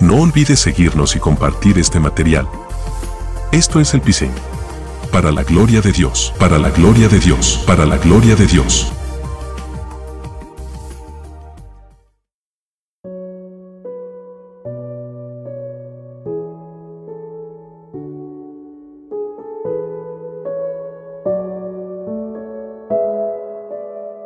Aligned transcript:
No 0.00 0.22
olvides 0.22 0.60
seguirnos 0.60 1.16
y 1.16 1.18
compartir 1.18 1.76
este 1.76 1.98
material. 1.98 2.48
Esto 3.50 3.80
es 3.80 3.94
el 3.94 4.00
Pise. 4.00 4.30
Para 5.10 5.32
la 5.32 5.42
gloria 5.42 5.80
de 5.80 5.90
Dios, 5.90 6.32
para 6.38 6.56
la 6.58 6.70
gloria 6.70 7.08
de 7.08 7.18
Dios, 7.18 7.64
para 7.66 7.84
la 7.84 7.96
gloria 7.96 8.36
de 8.36 8.46
Dios. 8.46 8.92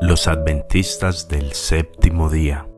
Los 0.03 0.29
adventistas 0.29 1.29
del 1.29 1.55
séptimo 1.55 2.29
día. 2.29 2.72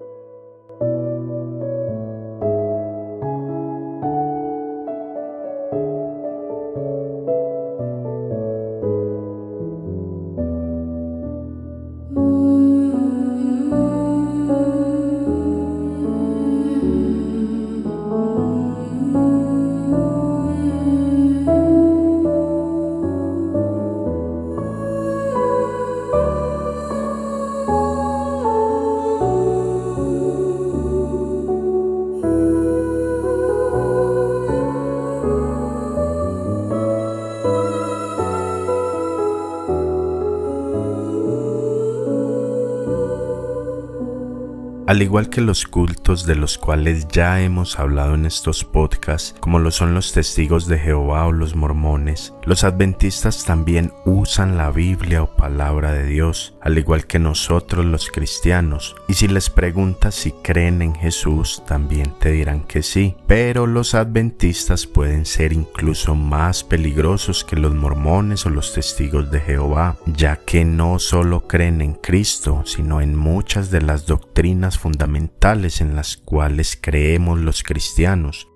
Al 44.95 45.03
igual 45.03 45.28
que 45.28 45.41
los 45.41 45.67
cultos 45.67 46.25
de 46.25 46.37
los 46.37 46.56
cuales 46.56 47.09
ya 47.09 47.41
hemos 47.41 47.81
hablado 47.81 48.14
en 48.14 48.27
estos 48.27 48.62
podcasts, 48.62 49.34
como 49.41 49.59
lo 49.59 49.73
son 49.73 49.92
los 49.92 50.12
testigos 50.12 50.69
de 50.69 50.78
Jehová 50.78 51.27
o 51.27 51.33
los 51.33 51.56
mormones, 51.56 52.33
los 52.45 52.62
adventistas 52.62 53.45
también 53.45 53.92
usan 54.05 54.56
la 54.56 54.70
Biblia 54.70 55.25
o 55.25 55.34
palabra 55.34 55.91
de 55.91 56.06
Dios, 56.06 56.53
al 56.65 56.79
igual 56.79 57.07
que 57.07 57.19
nosotros 57.19 57.84
los 57.84 58.11
cristianos. 58.11 58.97
Y 59.07 59.15
si 59.15 59.29
les 59.29 59.51
preguntas 59.51 60.15
si 60.15 60.33
creen 60.33 60.81
en 60.81 60.95
Jesús, 60.95 61.62
también 61.67 62.15
te 62.19 62.31
dirán 62.33 62.62
que 62.65 62.83
sí. 62.83 63.17
Pero 63.27 63.67
los 63.67 63.95
adventistas 63.95 64.87
pueden 64.87 65.27
ser 65.27 65.53
incluso 65.53 66.15
más 66.15 66.65
peligrosos 66.65 67.45
que 67.45 67.57
los 67.57 67.75
mormones 67.75 68.47
o 68.47 68.51
los 68.51 68.73
testigos 68.73 69.31
de 69.31 69.41
Jehová, 69.41 69.98
ya 70.07 70.37
que 70.37 70.65
no 70.65 70.98
solo 70.98 71.47
creen 71.47 71.83
en 71.83 71.92
Cristo, 71.92 72.62
sino 72.65 73.03
en 73.03 73.15
muchas 73.15 73.70
de 73.70 73.83
las 73.83 74.07
doctrinas 74.07 74.79
fundamentales 74.79 75.83
en 75.83 75.95
las 75.95 76.17
cuales 76.17 76.79
creemos 76.81 77.41
los 77.41 77.62
cristianos. 77.62 78.48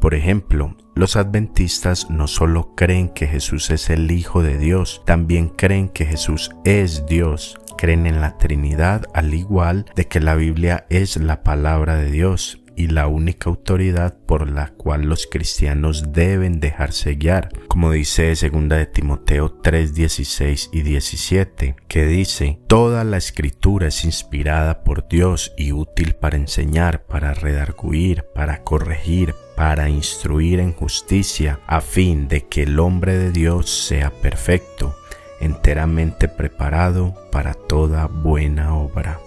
Por 0.00 0.14
ejemplo, 0.14 0.76
los 1.00 1.16
adventistas 1.16 2.10
no 2.10 2.28
solo 2.28 2.74
creen 2.74 3.08
que 3.08 3.26
Jesús 3.26 3.70
es 3.70 3.88
el 3.88 4.10
Hijo 4.10 4.42
de 4.42 4.58
Dios, 4.58 5.00
también 5.06 5.48
creen 5.48 5.88
que 5.88 6.04
Jesús 6.04 6.50
es 6.66 7.06
Dios, 7.06 7.58
creen 7.78 8.06
en 8.06 8.20
la 8.20 8.36
Trinidad 8.36 9.06
al 9.14 9.32
igual 9.32 9.86
de 9.96 10.06
que 10.08 10.20
la 10.20 10.34
Biblia 10.34 10.84
es 10.90 11.16
la 11.16 11.42
palabra 11.42 11.96
de 11.96 12.10
Dios 12.10 12.60
y 12.76 12.88
la 12.88 13.08
única 13.08 13.48
autoridad 13.48 14.16
por 14.26 14.50
la 14.50 14.68
cual 14.74 15.02
los 15.02 15.26
cristianos 15.26 16.12
deben 16.12 16.60
dejarse 16.60 17.14
guiar, 17.14 17.48
como 17.68 17.90
dice 17.92 18.34
2 18.34 18.68
de 18.68 18.86
Timoteo 18.86 19.52
3, 19.52 19.94
16 19.94 20.70
y 20.72 20.82
17, 20.82 21.76
que 21.88 22.06
dice, 22.06 22.58
Toda 22.66 23.04
la 23.04 23.16
escritura 23.16 23.88
es 23.88 24.04
inspirada 24.04 24.84
por 24.84 25.08
Dios 25.08 25.52
y 25.56 25.72
útil 25.72 26.14
para 26.14 26.36
enseñar, 26.36 27.04
para 27.04 27.32
redarguir, 27.32 28.24
para 28.34 28.62
corregir, 28.64 29.34
para 29.60 29.90
instruir 29.90 30.58
en 30.58 30.72
justicia, 30.72 31.60
a 31.66 31.82
fin 31.82 32.28
de 32.28 32.46
que 32.46 32.62
el 32.62 32.80
hombre 32.80 33.18
de 33.18 33.30
Dios 33.30 33.68
sea 33.68 34.08
perfecto, 34.08 34.96
enteramente 35.38 36.28
preparado 36.28 37.14
para 37.30 37.52
toda 37.52 38.06
buena 38.06 38.74
obra. 38.74 39.20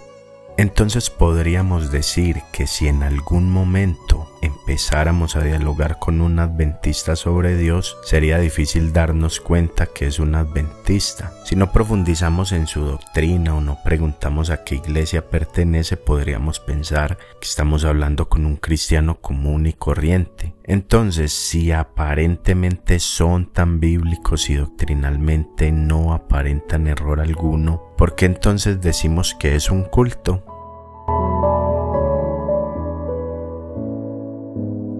Entonces 0.56 1.08
podríamos 1.08 1.92
decir 1.92 2.42
que 2.52 2.66
si 2.66 2.88
en 2.88 3.04
algún 3.04 3.48
momento 3.48 4.28
empezáramos 4.44 5.36
a 5.36 5.42
dialogar 5.42 5.98
con 5.98 6.20
un 6.20 6.38
adventista 6.38 7.16
sobre 7.16 7.56
Dios, 7.56 7.96
sería 8.04 8.38
difícil 8.38 8.92
darnos 8.92 9.40
cuenta 9.40 9.86
que 9.86 10.06
es 10.06 10.18
un 10.18 10.34
adventista. 10.34 11.32
Si 11.44 11.56
no 11.56 11.72
profundizamos 11.72 12.52
en 12.52 12.66
su 12.66 12.82
doctrina 12.82 13.54
o 13.54 13.60
no 13.60 13.78
preguntamos 13.84 14.50
a 14.50 14.64
qué 14.64 14.76
iglesia 14.76 15.28
pertenece, 15.28 15.96
podríamos 15.96 16.60
pensar 16.60 17.18
que 17.40 17.46
estamos 17.46 17.84
hablando 17.84 18.28
con 18.28 18.46
un 18.46 18.56
cristiano 18.56 19.20
común 19.20 19.66
y 19.66 19.72
corriente. 19.72 20.54
Entonces, 20.64 21.32
si 21.32 21.72
aparentemente 21.72 22.98
son 22.98 23.52
tan 23.52 23.80
bíblicos 23.80 24.48
y 24.48 24.54
doctrinalmente 24.54 25.72
no 25.72 26.14
aparentan 26.14 26.86
error 26.86 27.20
alguno, 27.20 27.94
¿por 27.98 28.14
qué 28.14 28.26
entonces 28.26 28.80
decimos 28.80 29.34
que 29.38 29.56
es 29.56 29.70
un 29.70 29.82
culto? 29.84 30.53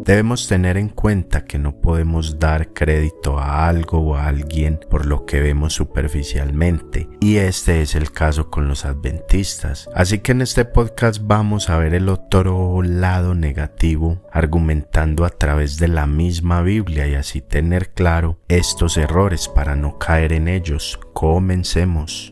Debemos 0.05 0.49
tener 0.49 0.77
en 0.77 0.91
cuenta 0.91 1.47
que 1.47 1.59
no 1.59 1.81
podemos 1.81 2.39
dar 2.39 2.75
crédito 2.75 3.39
a 3.39 3.67
algo 3.67 4.01
o 4.01 4.17
a 4.17 4.27
alguien 4.27 4.79
por 4.91 5.07
lo 5.07 5.25
que 5.25 5.41
vemos 5.41 5.73
superficialmente, 5.73 7.09
y 7.21 7.37
este 7.37 7.81
es 7.81 7.95
el 7.95 8.13
caso 8.13 8.51
con 8.51 8.69
los 8.69 8.85
adventistas. 8.85 9.89
Así 9.95 10.19
que 10.19 10.33
en 10.33 10.43
este 10.43 10.67
podcast 10.67 11.23
vamos 11.25 11.71
a 11.71 11.79
ver 11.79 11.95
el 11.95 12.11
otro 12.11 12.83
lado 12.83 13.35
negativo, 13.35 14.21
argumentando 14.31 15.25
a 15.25 15.31
través 15.31 15.79
de 15.79 15.89
la 15.89 16.07
misma 16.07 16.61
Biblia 16.61 17.07
y 17.07 17.15
así 17.15 17.41
tener 17.41 17.95
claro 17.95 18.39
estos 18.49 18.99
errores 18.99 19.49
para 19.49 19.75
no 19.75 19.99
caer 19.99 20.35
en 20.35 20.49
ellos. 20.49 21.01
Comencemos. 21.15 22.31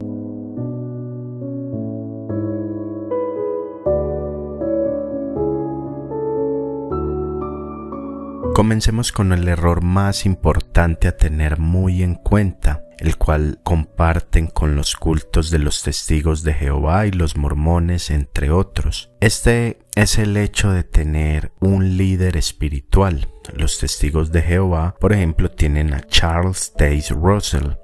Comencemos 8.54 9.12
con 9.12 9.32
el 9.32 9.48
error 9.48 9.82
más 9.82 10.26
importante 10.26 11.08
a 11.08 11.16
tener 11.16 11.58
muy 11.58 12.02
en 12.02 12.16
cuenta, 12.16 12.84
el 12.98 13.16
cual 13.16 13.60
comparten 13.62 14.46
con 14.46 14.76
los 14.76 14.94
cultos 14.94 15.50
de 15.50 15.58
los 15.58 15.82
testigos 15.82 16.42
de 16.42 16.52
Jehová 16.52 17.06
y 17.06 17.12
los 17.12 17.34
mormones, 17.38 18.10
entre 18.10 18.50
otros. 18.50 19.10
Este 19.20 19.78
es 19.94 20.18
el 20.18 20.36
hecho 20.36 20.70
de 20.70 20.84
tener 20.84 21.52
un 21.60 21.96
líder 21.96 22.36
espiritual. 22.36 23.26
Los 23.54 23.78
testigos 23.78 24.32
de 24.32 24.42
Jehová, 24.42 24.96
por 25.00 25.14
ejemplo, 25.14 25.50
tienen 25.50 25.94
a 25.94 26.02
Charles 26.02 26.74
Taze 26.76 27.14
Russell. 27.14 27.78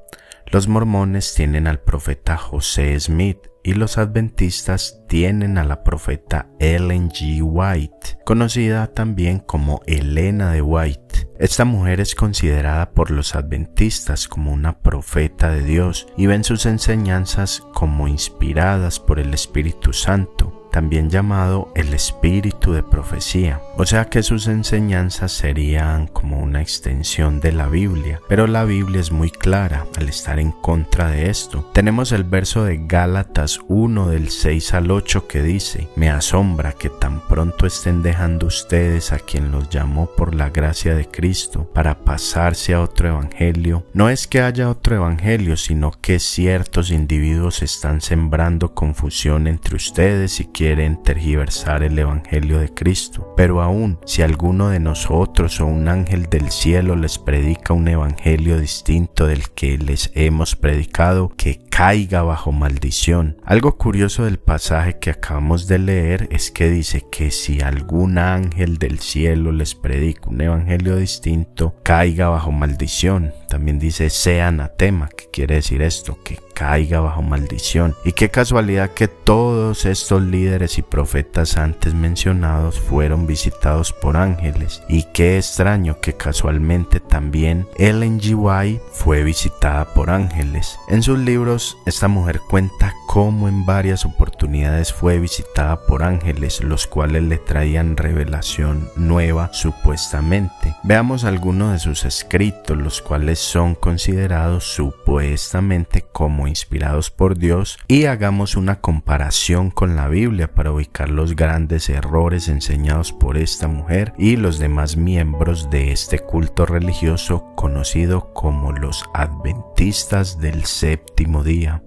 Los 0.46 0.68
mormones 0.68 1.32
tienen 1.34 1.66
al 1.66 1.80
profeta 1.80 2.36
José 2.36 3.00
Smith 3.00 3.38
y 3.68 3.74
los 3.74 3.98
adventistas 3.98 5.02
tienen 5.08 5.58
a 5.58 5.64
la 5.64 5.84
profeta 5.84 6.48
Ellen 6.58 7.10
G. 7.10 7.42
White, 7.42 8.18
conocida 8.24 8.86
también 8.86 9.40
como 9.40 9.82
Elena 9.86 10.52
de 10.52 10.62
White. 10.62 11.28
Esta 11.38 11.66
mujer 11.66 12.00
es 12.00 12.14
considerada 12.14 12.92
por 12.92 13.10
los 13.10 13.34
adventistas 13.34 14.26
como 14.26 14.54
una 14.54 14.78
profeta 14.78 15.50
de 15.50 15.64
Dios 15.64 16.06
y 16.16 16.24
ven 16.24 16.44
sus 16.44 16.64
enseñanzas 16.64 17.62
como 17.74 18.08
inspiradas 18.08 18.98
por 19.00 19.20
el 19.20 19.34
Espíritu 19.34 19.92
Santo 19.92 20.57
también 20.70 21.10
llamado 21.10 21.70
el 21.74 21.94
espíritu 21.94 22.72
de 22.72 22.82
profecía, 22.82 23.60
o 23.76 23.86
sea 23.86 24.06
que 24.06 24.22
sus 24.22 24.46
enseñanzas 24.46 25.32
serían 25.32 26.06
como 26.06 26.40
una 26.40 26.60
extensión 26.60 27.40
de 27.40 27.52
la 27.52 27.66
Biblia, 27.66 28.20
pero 28.28 28.46
la 28.46 28.64
Biblia 28.64 29.00
es 29.00 29.12
muy 29.12 29.30
clara 29.30 29.86
al 29.96 30.08
estar 30.08 30.38
en 30.38 30.52
contra 30.52 31.10
de 31.10 31.30
esto. 31.30 31.68
Tenemos 31.72 32.12
el 32.12 32.24
verso 32.24 32.64
de 32.64 32.80
Gálatas 32.86 33.60
1 33.68 34.08
del 34.08 34.30
6 34.30 34.74
al 34.74 34.90
8 34.90 35.26
que 35.26 35.42
dice, 35.42 35.88
me 35.96 36.10
asombra 36.10 36.72
que 36.72 36.90
tan 36.90 37.26
pronto 37.26 37.66
estén 37.66 38.02
dejando 38.02 38.46
ustedes 38.46 39.12
a 39.12 39.18
quien 39.18 39.50
los 39.50 39.68
llamó 39.70 40.06
por 40.06 40.34
la 40.34 40.50
gracia 40.50 40.94
de 40.94 41.06
Cristo 41.06 41.70
para 41.72 42.04
pasarse 42.04 42.74
a 42.74 42.82
otro 42.82 43.08
evangelio. 43.08 43.84
No 43.94 44.08
es 44.08 44.26
que 44.26 44.42
haya 44.42 44.70
otro 44.70 44.96
evangelio, 44.96 45.56
sino 45.56 45.92
que 45.92 46.18
ciertos 46.18 46.90
individuos 46.90 47.62
están 47.62 48.00
sembrando 48.00 48.74
confusión 48.74 49.46
entre 49.46 49.76
ustedes 49.76 50.40
y 50.40 50.46
quieren 50.58 51.00
tergiversar 51.04 51.84
el 51.84 51.96
Evangelio 51.96 52.58
de 52.58 52.74
Cristo. 52.74 53.32
Pero 53.36 53.62
aún 53.62 54.00
si 54.04 54.22
alguno 54.22 54.70
de 54.70 54.80
nosotros 54.80 55.60
o 55.60 55.66
un 55.66 55.86
ángel 55.86 56.28
del 56.28 56.50
cielo 56.50 56.96
les 56.96 57.16
predica 57.16 57.74
un 57.74 57.86
Evangelio 57.86 58.58
distinto 58.58 59.28
del 59.28 59.50
que 59.50 59.78
les 59.78 60.10
hemos 60.16 60.56
predicado, 60.56 61.28
que 61.36 61.60
caiga 61.70 62.22
bajo 62.22 62.50
maldición. 62.50 63.36
Algo 63.44 63.78
curioso 63.78 64.24
del 64.24 64.40
pasaje 64.40 64.98
que 64.98 65.10
acabamos 65.10 65.68
de 65.68 65.78
leer 65.78 66.28
es 66.32 66.50
que 66.50 66.68
dice 66.68 67.04
que 67.08 67.30
si 67.30 67.60
algún 67.60 68.18
ángel 68.18 68.78
del 68.78 68.98
cielo 68.98 69.52
les 69.52 69.76
predica 69.76 70.28
un 70.28 70.40
evangelio 70.40 70.96
distinto, 70.96 71.76
caiga 71.84 72.30
bajo 72.30 72.50
maldición. 72.50 73.32
También 73.48 73.78
dice 73.78 74.10
sea 74.10 74.48
anatema, 74.48 75.08
que 75.08 75.28
quiere 75.30 75.56
decir 75.56 75.82
esto, 75.82 76.18
que 76.22 76.38
caiga 76.58 77.00
bajo 77.00 77.22
maldición. 77.22 77.94
Y 78.04 78.12
qué 78.12 78.30
casualidad 78.30 78.90
que 78.90 79.06
todos 79.06 79.84
estos 79.84 80.22
líderes 80.22 80.76
y 80.78 80.82
profetas 80.82 81.56
antes 81.56 81.94
mencionados 81.94 82.80
fueron 82.80 83.26
visitados 83.26 83.92
por 83.92 84.16
ángeles. 84.16 84.82
Y 84.88 85.04
qué 85.14 85.38
extraño 85.38 86.00
que 86.00 86.14
casualmente 86.14 86.98
también 86.98 87.68
Ellen 87.76 88.20
G. 88.20 88.34
White 88.36 88.82
fue 88.92 89.22
visitada 89.22 89.94
por 89.94 90.10
ángeles. 90.10 90.78
En 90.88 91.02
sus 91.02 91.18
libros, 91.18 91.76
esta 91.86 92.08
mujer 92.08 92.40
cuenta 92.50 92.92
cómo 93.06 93.48
en 93.48 93.64
varias 93.64 94.04
oportunidades 94.04 94.92
fue 94.92 95.18
visitada 95.18 95.86
por 95.86 96.02
ángeles, 96.02 96.62
los 96.62 96.86
cuales 96.86 97.22
le 97.22 97.38
traían 97.38 97.96
revelación 97.96 98.90
nueva 98.96 99.50
supuestamente. 99.52 100.74
Veamos 100.82 101.24
algunos 101.24 101.72
de 101.72 101.78
sus 101.78 102.04
escritos, 102.04 102.76
los 102.76 103.00
cuales 103.00 103.37
son 103.38 103.74
considerados 103.74 104.64
supuestamente 104.64 106.02
como 106.02 106.48
inspirados 106.48 107.10
por 107.10 107.38
Dios, 107.38 107.78
y 107.88 108.04
hagamos 108.04 108.56
una 108.56 108.80
comparación 108.80 109.70
con 109.70 109.96
la 109.96 110.08
Biblia 110.08 110.52
para 110.54 110.72
ubicar 110.72 111.08
los 111.08 111.36
grandes 111.36 111.88
errores 111.88 112.48
enseñados 112.48 113.12
por 113.12 113.38
esta 113.38 113.68
mujer 113.68 114.12
y 114.18 114.36
los 114.36 114.58
demás 114.58 114.96
miembros 114.96 115.70
de 115.70 115.92
este 115.92 116.18
culto 116.18 116.66
religioso 116.66 117.52
conocido 117.56 118.32
como 118.34 118.72
los 118.72 119.04
adventistas 119.14 120.38
del 120.38 120.64
séptimo 120.64 121.42
día. 121.42 121.82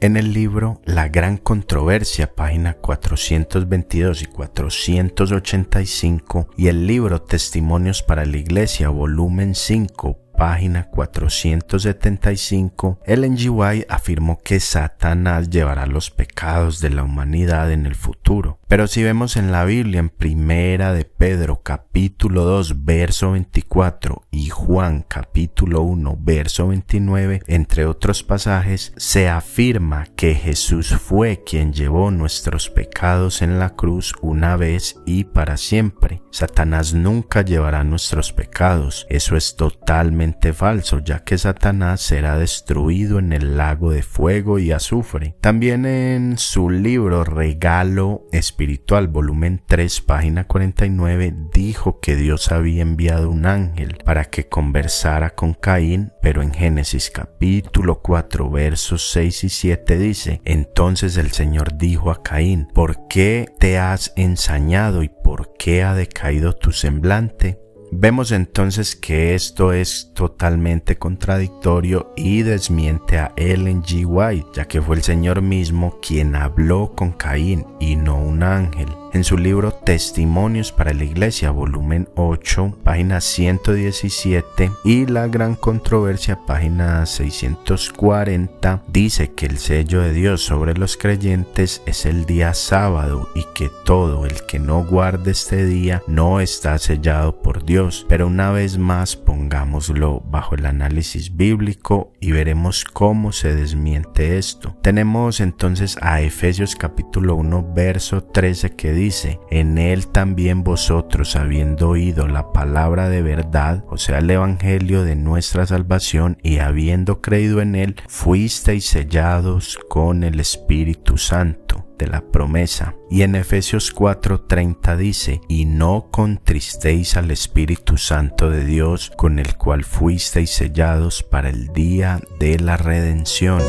En 0.00 0.16
el 0.16 0.32
libro 0.32 0.80
La 0.84 1.08
Gran 1.08 1.38
Controversia, 1.38 2.32
página 2.32 2.74
422 2.74 4.22
y 4.22 4.26
485, 4.26 6.50
y 6.56 6.68
el 6.68 6.86
libro 6.86 7.20
Testimonios 7.20 8.04
para 8.04 8.24
la 8.24 8.36
Iglesia, 8.36 8.90
volumen 8.90 9.56
5, 9.56 10.27
página 10.38 10.84
475, 10.84 13.00
Ellen 13.04 13.36
G. 13.36 13.50
White 13.50 13.86
afirmó 13.90 14.38
que 14.38 14.60
Satanás 14.60 15.50
llevará 15.50 15.86
los 15.86 16.12
pecados 16.12 16.80
de 16.80 16.90
la 16.90 17.02
humanidad 17.02 17.72
en 17.72 17.86
el 17.86 17.96
futuro. 17.96 18.60
Pero 18.68 18.86
si 18.86 19.02
vemos 19.02 19.36
en 19.36 19.50
la 19.50 19.64
Biblia, 19.64 19.98
en 19.98 20.10
Primera 20.10 20.92
de 20.92 21.04
Pedro 21.04 21.62
capítulo 21.62 22.44
2 22.44 22.84
verso 22.84 23.32
24 23.32 24.22
y 24.30 24.50
Juan 24.50 25.04
capítulo 25.08 25.82
1 25.82 26.18
verso 26.20 26.68
29, 26.68 27.42
entre 27.46 27.86
otros 27.86 28.22
pasajes, 28.22 28.92
se 28.96 29.28
afirma 29.28 30.06
que 30.14 30.34
Jesús 30.34 30.94
fue 30.94 31.42
quien 31.44 31.72
llevó 31.72 32.12
nuestros 32.12 32.70
pecados 32.70 33.42
en 33.42 33.58
la 33.58 33.70
cruz 33.70 34.14
una 34.20 34.56
vez 34.56 35.00
y 35.04 35.24
para 35.24 35.56
siempre. 35.56 36.22
Satanás 36.30 36.94
nunca 36.94 37.42
llevará 37.42 37.82
nuestros 37.82 38.32
pecados. 38.32 39.06
Eso 39.08 39.36
es 39.36 39.56
totalmente 39.56 40.27
falso, 40.52 41.00
ya 41.00 41.20
que 41.20 41.38
Satanás 41.38 42.00
será 42.00 42.38
destruido 42.38 43.18
en 43.18 43.32
el 43.32 43.56
lago 43.56 43.90
de 43.90 44.02
fuego 44.02 44.58
y 44.58 44.72
azufre. 44.72 45.34
También 45.40 45.86
en 45.86 46.38
su 46.38 46.70
libro 46.70 47.24
Regalo 47.24 48.26
Espiritual, 48.32 49.08
volumen 49.08 49.62
3, 49.66 50.00
página 50.02 50.44
49, 50.44 51.34
dijo 51.52 52.00
que 52.00 52.16
Dios 52.16 52.50
había 52.52 52.82
enviado 52.82 53.30
un 53.30 53.46
ángel 53.46 53.98
para 54.04 54.24
que 54.26 54.48
conversara 54.48 55.30
con 55.30 55.54
Caín, 55.54 56.12
pero 56.22 56.42
en 56.42 56.52
Génesis 56.52 57.10
capítulo 57.10 58.00
4, 58.00 58.50
versos 58.50 59.10
6 59.10 59.44
y 59.44 59.48
7 59.48 59.98
dice, 59.98 60.40
entonces 60.44 61.16
el 61.16 61.32
Señor 61.32 61.76
dijo 61.76 62.10
a 62.10 62.22
Caín, 62.22 62.68
¿por 62.74 63.06
qué 63.08 63.46
te 63.58 63.78
has 63.78 64.12
ensañado 64.16 65.02
y 65.02 65.08
por 65.08 65.54
qué 65.58 65.82
ha 65.82 65.94
decaído 65.94 66.52
tu 66.54 66.72
semblante? 66.72 67.58
Vemos 67.90 68.32
entonces 68.32 68.94
que 68.96 69.34
esto 69.34 69.72
es 69.72 70.12
totalmente 70.14 70.98
contradictorio 70.98 72.12
y 72.16 72.42
desmiente 72.42 73.18
a 73.18 73.32
Ellen 73.36 73.82
G. 73.82 74.04
White, 74.06 74.48
ya 74.54 74.66
que 74.66 74.82
fue 74.82 74.96
el 74.96 75.02
Señor 75.02 75.40
mismo 75.40 75.98
quien 76.00 76.36
habló 76.36 76.92
con 76.94 77.12
Caín 77.12 77.64
y 77.80 77.96
no 77.96 78.20
un 78.20 78.42
ángel. 78.42 78.88
En 79.14 79.24
su 79.24 79.38
libro 79.38 79.72
Testimonios 79.72 80.70
para 80.70 80.92
la 80.92 81.02
Iglesia, 81.02 81.50
volumen 81.50 82.10
8, 82.16 82.78
página 82.84 83.22
117, 83.22 84.70
y 84.84 85.06
La 85.06 85.28
Gran 85.28 85.54
Controversia, 85.54 86.38
página 86.44 87.06
640, 87.06 88.82
dice 88.88 89.32
que 89.32 89.46
el 89.46 89.56
sello 89.56 90.02
de 90.02 90.12
Dios 90.12 90.42
sobre 90.42 90.74
los 90.74 90.98
creyentes 90.98 91.82
es 91.86 92.04
el 92.04 92.26
día 92.26 92.52
sábado 92.52 93.30
y 93.34 93.44
que 93.54 93.70
todo 93.86 94.26
el 94.26 94.44
que 94.46 94.58
no 94.58 94.84
guarde 94.84 95.30
este 95.30 95.64
día 95.64 96.02
no 96.06 96.40
está 96.40 96.76
sellado 96.78 97.40
por 97.40 97.64
Dios. 97.64 98.04
Pero 98.10 98.26
una 98.26 98.50
vez 98.50 98.76
más 98.76 99.16
pongámoslo 99.16 100.20
bajo 100.20 100.54
el 100.54 100.66
análisis 100.66 101.34
bíblico 101.34 102.12
y 102.20 102.32
veremos 102.32 102.84
cómo 102.84 103.32
se 103.32 103.54
desmiente 103.54 104.36
esto. 104.36 104.76
Tenemos 104.82 105.40
entonces 105.40 105.96
a 106.02 106.20
Efesios 106.20 106.76
capítulo 106.76 107.36
1, 107.36 107.72
verso 107.74 108.22
13 108.22 108.76
que 108.76 108.97
dice, 108.98 109.40
en 109.50 109.78
él 109.78 110.08
también 110.08 110.62
vosotros, 110.62 111.36
habiendo 111.36 111.88
oído 111.88 112.28
la 112.28 112.52
palabra 112.52 113.08
de 113.08 113.22
verdad, 113.22 113.84
o 113.88 113.96
sea, 113.96 114.18
el 114.18 114.30
evangelio 114.30 115.04
de 115.04 115.16
nuestra 115.16 115.64
salvación, 115.66 116.38
y 116.42 116.58
habiendo 116.58 117.20
creído 117.20 117.62
en 117.62 117.74
él, 117.74 117.96
fuisteis 118.08 118.84
sellados 118.84 119.78
con 119.88 120.24
el 120.24 120.40
Espíritu 120.40 121.16
Santo 121.16 121.86
de 121.98 122.06
la 122.06 122.20
promesa. 122.20 122.94
Y 123.10 123.22
en 123.22 123.34
Efesios 123.34 123.92
4:30 123.94 124.96
dice, 124.96 125.40
y 125.48 125.64
no 125.64 126.08
contristéis 126.10 127.16
al 127.16 127.30
Espíritu 127.30 127.96
Santo 127.96 128.50
de 128.50 128.64
Dios, 128.64 129.10
con 129.16 129.38
el 129.38 129.56
cual 129.56 129.84
fuisteis 129.84 130.50
sellados 130.50 131.22
para 131.22 131.48
el 131.48 131.68
día 131.68 132.20
de 132.38 132.58
la 132.58 132.76
redención. 132.76 133.62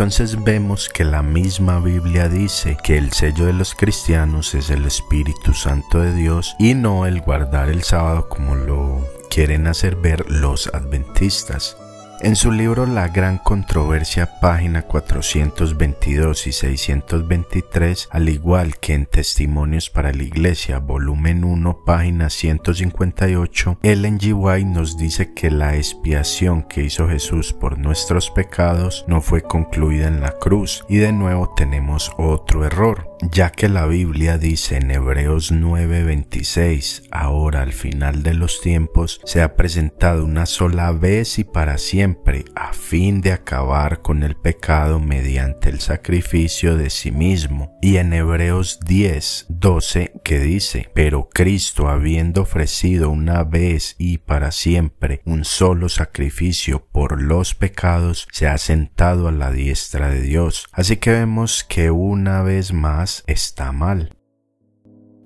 Entonces 0.00 0.42
vemos 0.42 0.88
que 0.88 1.04
la 1.04 1.22
misma 1.22 1.78
Biblia 1.78 2.30
dice 2.30 2.78
que 2.82 2.96
el 2.96 3.12
sello 3.12 3.44
de 3.44 3.52
los 3.52 3.74
cristianos 3.74 4.54
es 4.54 4.70
el 4.70 4.86
Espíritu 4.86 5.52
Santo 5.52 6.00
de 6.00 6.14
Dios 6.14 6.56
y 6.58 6.72
no 6.72 7.04
el 7.04 7.20
guardar 7.20 7.68
el 7.68 7.82
sábado 7.82 8.26
como 8.26 8.54
lo 8.54 9.06
quieren 9.28 9.66
hacer 9.66 9.96
ver 9.96 10.24
los 10.30 10.68
adventistas. 10.68 11.76
En 12.22 12.36
su 12.36 12.52
libro 12.52 12.84
La 12.84 13.08
Gran 13.08 13.38
Controversia, 13.38 14.40
página 14.40 14.82
422 14.82 16.48
y 16.48 16.52
623, 16.52 18.08
al 18.10 18.28
igual 18.28 18.76
que 18.78 18.92
en 18.92 19.06
Testimonios 19.06 19.88
para 19.88 20.12
la 20.12 20.22
Iglesia, 20.22 20.80
volumen 20.80 21.44
1, 21.44 21.82
página 21.86 22.28
158, 22.28 23.78
Ellen 23.82 24.18
G. 24.18 24.34
White 24.34 24.68
nos 24.68 24.98
dice 24.98 25.32
que 25.32 25.50
la 25.50 25.76
expiación 25.76 26.64
que 26.64 26.82
hizo 26.82 27.08
Jesús 27.08 27.54
por 27.54 27.78
nuestros 27.78 28.30
pecados 28.30 29.06
no 29.08 29.22
fue 29.22 29.40
concluida 29.40 30.06
en 30.06 30.20
la 30.20 30.32
cruz, 30.32 30.84
y 30.90 30.98
de 30.98 31.12
nuevo 31.12 31.54
tenemos 31.56 32.12
otro 32.18 32.66
error 32.66 33.10
ya 33.22 33.50
que 33.50 33.68
la 33.68 33.86
Biblia 33.86 34.38
dice 34.38 34.76
en 34.76 34.90
Hebreos 34.90 35.52
9:26, 35.52 37.02
ahora 37.10 37.62
al 37.62 37.72
final 37.72 38.22
de 38.22 38.34
los 38.34 38.60
tiempos 38.60 39.20
se 39.24 39.42
ha 39.42 39.56
presentado 39.56 40.24
una 40.24 40.46
sola 40.46 40.92
vez 40.92 41.38
y 41.38 41.44
para 41.44 41.78
siempre 41.78 42.09
a 42.54 42.72
fin 42.72 43.20
de 43.20 43.32
acabar 43.32 44.00
con 44.02 44.22
el 44.22 44.36
pecado 44.36 45.00
mediante 45.00 45.68
el 45.68 45.80
sacrificio 45.80 46.76
de 46.76 46.90
sí 46.90 47.10
mismo. 47.10 47.76
Y 47.80 47.96
en 47.96 48.12
Hebreos 48.12 48.80
10:12 48.80 50.20
que 50.22 50.40
dice, 50.40 50.90
pero 50.94 51.28
Cristo 51.28 51.88
habiendo 51.88 52.42
ofrecido 52.42 53.10
una 53.10 53.44
vez 53.44 53.96
y 53.98 54.18
para 54.18 54.52
siempre 54.52 55.22
un 55.24 55.44
solo 55.44 55.88
sacrificio 55.88 56.86
por 56.92 57.20
los 57.20 57.54
pecados, 57.54 58.28
se 58.32 58.46
ha 58.46 58.58
sentado 58.58 59.28
a 59.28 59.32
la 59.32 59.50
diestra 59.50 60.10
de 60.10 60.20
Dios. 60.20 60.66
Así 60.72 60.96
que 60.96 61.10
vemos 61.10 61.64
que 61.64 61.90
una 61.90 62.42
vez 62.42 62.72
más 62.72 63.24
está 63.26 63.72
mal. 63.72 64.19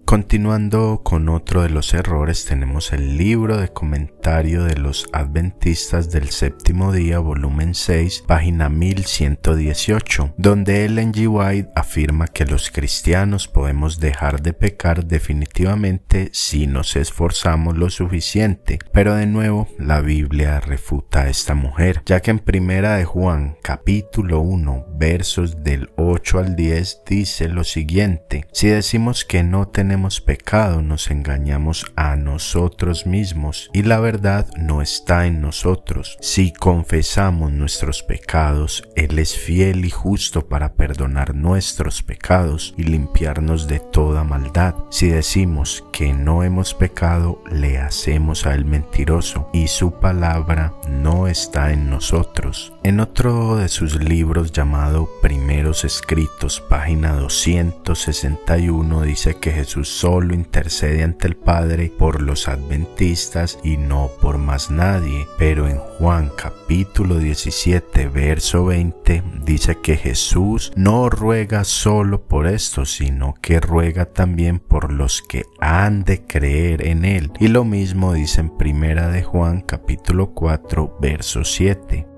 Continuando 0.04 1.00
con 1.02 1.30
otro 1.30 1.62
de 1.62 1.70
los 1.70 1.94
errores, 1.94 2.44
tenemos 2.44 2.92
el 2.92 3.16
libro 3.16 3.56
de 3.56 3.70
comentario 3.70 4.62
de 4.64 4.76
los 4.76 5.08
adventistas 5.14 6.11
del 6.11 6.28
séptimo 6.28 6.92
día, 6.92 7.18
volumen 7.20 7.75
6, 7.75 8.25
página 8.26 8.68
1118, 8.68 10.34
donde 10.37 10.84
Ellen 10.84 11.14
G. 11.14 11.26
White 11.26 11.70
afirma 11.75 12.28
que 12.28 12.44
los 12.44 12.70
cristianos 12.70 13.49
podemos 13.49 13.99
dejar 13.99 14.42
de 14.42 14.52
pecar 14.52 15.06
definitivamente 15.06 16.28
si 16.32 16.66
nos 16.66 16.96
esforzamos 16.96 17.76
lo 17.78 17.88
suficiente. 17.88 18.78
Pero 18.92 19.14
de 19.14 19.26
nuevo, 19.26 19.68
la 19.78 20.02
Biblia 20.02 20.61
refuta 20.61 21.23
a 21.23 21.28
esta 21.28 21.54
mujer, 21.54 22.02
ya 22.04 22.20
que 22.20 22.30
en 22.30 22.40
primera 22.40 22.96
de 22.96 23.06
Juan, 23.06 23.56
capítulo 23.62 24.40
1, 24.40 24.87
versos 24.96 25.64
del 25.64 25.90
8 25.96 26.38
al 26.40 26.56
10, 26.56 27.00
dice 27.06 27.49
lo 27.49 27.64
siguiente, 27.64 28.46
si 28.52 28.68
decimos 28.68 29.25
que 29.25 29.42
no 29.42 29.66
tenemos 29.66 29.93
pecado 30.24 30.82
nos 30.82 31.10
engañamos 31.10 31.86
a 31.96 32.16
nosotros 32.16 33.06
mismos 33.06 33.70
y 33.72 33.82
la 33.82 34.00
verdad 34.00 34.46
no 34.56 34.82
está 34.82 35.26
en 35.26 35.40
nosotros. 35.40 36.18
Si 36.20 36.52
confesamos 36.52 37.52
nuestros 37.52 38.02
pecados, 38.02 38.88
Él 38.96 39.18
es 39.18 39.36
fiel 39.38 39.84
y 39.84 39.90
justo 39.90 40.48
para 40.48 40.74
perdonar 40.74 41.34
nuestros 41.34 42.02
pecados 42.02 42.74
y 42.76 42.84
limpiarnos 42.84 43.68
de 43.68 43.78
toda 43.78 44.24
maldad. 44.24 44.74
Si 44.90 45.08
decimos 45.08 45.84
que 45.92 46.12
no 46.12 46.42
hemos 46.42 46.74
pecado, 46.74 47.42
le 47.50 47.78
hacemos 47.78 48.46
a 48.46 48.54
Él 48.54 48.64
mentiroso 48.64 49.48
y 49.52 49.68
su 49.68 49.92
palabra 50.00 50.74
no 50.88 51.28
está 51.28 51.72
en 51.72 51.88
nosotros. 51.88 52.72
En 52.82 53.00
otro 53.00 53.56
de 53.56 53.68
sus 53.68 54.02
libros 54.02 54.52
llamado 54.52 55.08
Primeros 55.22 55.84
Escritos, 55.84 56.60
página 56.60 57.14
261, 57.14 59.02
dice 59.02 59.36
que 59.36 59.52
Jesús 59.52 59.83
solo 59.84 60.34
intercede 60.34 61.02
ante 61.02 61.26
el 61.26 61.36
Padre 61.36 61.92
por 61.98 62.22
los 62.22 62.48
adventistas 62.48 63.58
y 63.62 63.76
no 63.76 64.10
por 64.20 64.38
más 64.38 64.70
nadie. 64.70 65.26
Pero 65.38 65.68
en 65.68 65.78
Juan 65.78 66.30
capítulo 66.36 67.18
17, 67.18 68.08
verso 68.08 68.66
20, 68.66 69.22
dice 69.44 69.78
que 69.82 69.96
Jesús 69.96 70.72
no 70.76 71.10
ruega 71.10 71.64
solo 71.64 72.22
por 72.22 72.46
esto, 72.46 72.84
sino 72.84 73.34
que 73.40 73.60
ruega 73.60 74.06
también 74.06 74.58
por 74.58 74.92
los 74.92 75.22
que 75.22 75.44
han 75.60 76.04
de 76.04 76.24
creer 76.26 76.86
en 76.86 77.04
Él. 77.04 77.32
Y 77.38 77.48
lo 77.48 77.64
mismo 77.64 78.12
dice 78.12 78.40
en 78.40 78.56
Primera 78.56 79.08
de 79.08 79.22
Juan 79.22 79.60
capítulo 79.60 80.32
4, 80.32 80.98
verso 81.00 81.44
7. 81.44 82.13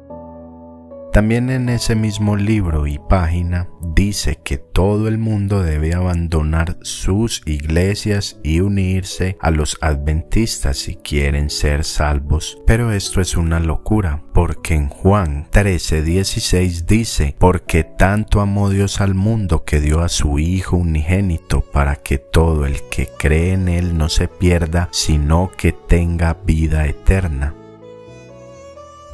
También 1.16 1.49
en 1.49 1.70
ese 1.70 1.94
mismo 1.94 2.37
libro 2.37 2.87
y 2.87 2.99
página 2.99 3.70
dice 3.80 4.38
que 4.44 4.58
todo 4.58 5.08
el 5.08 5.16
mundo 5.16 5.62
debe 5.62 5.94
abandonar 5.94 6.76
sus 6.82 7.40
iglesias 7.46 8.38
y 8.44 8.61
unirse 8.61 9.38
a 9.40 9.50
los 9.50 9.78
adventistas 9.80 10.76
si 10.76 10.96
quieren 10.96 11.49
ser 11.49 11.85
salvos. 11.85 12.58
Pero 12.66 12.92
esto 12.92 13.23
es 13.23 13.35
una 13.35 13.61
locura, 13.61 14.25
porque 14.35 14.75
en 14.75 14.90
Juan 14.90 15.49
13:16 15.50 16.85
dice, 16.85 17.35
porque 17.38 17.82
tanto 17.82 18.42
amó 18.42 18.68
Dios 18.68 19.00
al 19.00 19.14
mundo 19.14 19.64
que 19.64 19.80
dio 19.80 20.02
a 20.02 20.11
su 20.11 20.38
Hijo 20.38 20.76
unigénito 20.76 21.62
para 21.62 21.96
que 21.96 22.18
todo 22.18 22.66
el 22.66 22.82
que 22.90 23.08
cree 23.18 23.54
en 23.54 23.68
Él 23.68 23.96
no 23.96 24.11
se 24.11 24.28
pierda, 24.28 24.90
sino 24.92 25.50
que 25.56 25.73
tenga 25.73 26.35
vida 26.44 26.87
eterna. 26.87 27.54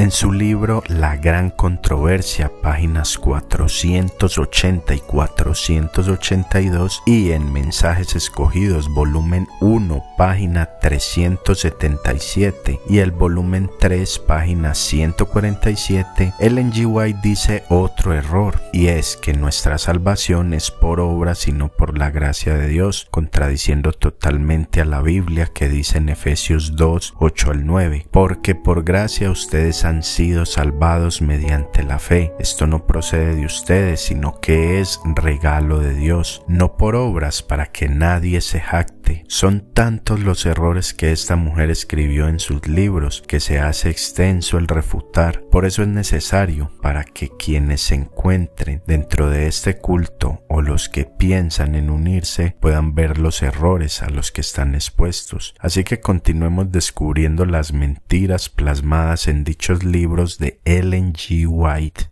En 0.03 0.11
su 0.11 0.33
libro 0.33 0.83
La 0.89 1.17
Gran 1.17 1.51
Controversia, 1.51 2.51
páginas 2.61 3.17
480 3.19 4.97
y 4.97 4.99
482, 4.99 7.05
y 7.07 7.31
en 7.31 7.53
Mensajes 7.53 8.17
Escogidos, 8.17 8.89
volumen 8.89 9.47
1, 9.61 10.03
página 10.19 10.71
377, 10.81 12.81
y 12.89 12.99
el 12.99 13.13
volumen 13.13 13.71
3, 13.79 14.19
página 14.19 14.75
147, 14.75 16.35
Ellen 16.41 16.73
G. 16.73 16.85
White 16.85 17.21
dice 17.23 17.63
otro 17.69 18.13
error, 18.13 18.61
y 18.73 18.89
es 18.89 19.17
que 19.17 19.35
nuestra 19.35 19.79
salvación 19.79 20.53
es 20.53 20.73
por 20.73 20.99
obra, 20.99 21.37
sino 21.37 21.69
por 21.69 21.97
la 21.97 22.11
gracia 22.11 22.57
de 22.57 22.67
Dios, 22.67 23.07
contradiciendo 23.13 23.93
totalmente 23.93 24.81
a 24.81 24.85
la 24.85 25.01
Biblia 25.01 25.47
que 25.47 25.69
dice 25.69 25.99
en 25.99 26.09
Efesios 26.09 26.75
2, 26.75 27.15
8 27.21 27.51
al 27.53 27.67
9, 27.67 28.09
porque 28.11 28.57
por 28.57 28.83
gracia 28.83 29.31
ustedes 29.31 29.85
han 29.85 29.92
han 29.93 30.03
sido 30.03 30.47
salvados 30.47 31.21
mediante 31.21 31.83
la 31.83 31.99
fe. 31.99 32.33
Esto 32.39 32.67
no 32.67 32.87
procede 32.87 33.35
de 33.35 33.45
ustedes, 33.45 34.01
sino 34.01 34.41
que 34.41 34.81
es 34.81 34.99
regalo 35.05 35.81
de 35.81 35.95
Dios, 35.95 36.43
no 36.49 36.79
por 36.79 36.97
obras 36.97 37.43
para 37.43 37.67
que 37.67 37.89
nadie 37.89 38.41
se 38.41 38.61
jacte. 38.61 39.02
Son 39.33 39.73
tantos 39.73 40.21
los 40.21 40.45
errores 40.45 40.93
que 40.93 41.11
esta 41.11 41.37
mujer 41.37 41.71
escribió 41.71 42.29
en 42.29 42.39
sus 42.39 42.69
libros 42.69 43.23
que 43.27 43.41
se 43.41 43.59
hace 43.59 43.89
extenso 43.89 44.59
el 44.59 44.69
refutar. 44.69 45.43
Por 45.51 45.65
eso 45.65 45.83
es 45.83 45.89
necesario 45.89 46.71
para 46.83 47.03
que 47.05 47.31
quienes 47.31 47.81
se 47.81 47.95
encuentren 47.95 48.83
dentro 48.87 49.31
de 49.31 49.47
este 49.47 49.79
culto 49.79 50.45
o 50.49 50.61
los 50.61 50.91
que 50.91 51.07
piensan 51.07 51.75
en 51.75 51.91
unirse 51.91 52.57
puedan 52.61 52.95
ver 52.95 53.19
los 53.19 53.43
errores 53.43 54.03
a 54.03 54.11
los 54.11 54.33
que 54.33 54.43
están 54.43 54.75
expuestos. 54.75 55.55
Así 55.59 55.83
que 55.83 56.01
continuemos 56.01 56.71
descubriendo 56.71 57.47
las 57.47 57.73
mentiras 57.73 58.49
plasmadas 58.49 59.29
en 59.29 59.45
dichos 59.45 59.83
libros 59.83 60.39
de 60.39 60.61
Ellen 60.65 61.15
G. 61.15 61.47
White. 61.49 62.12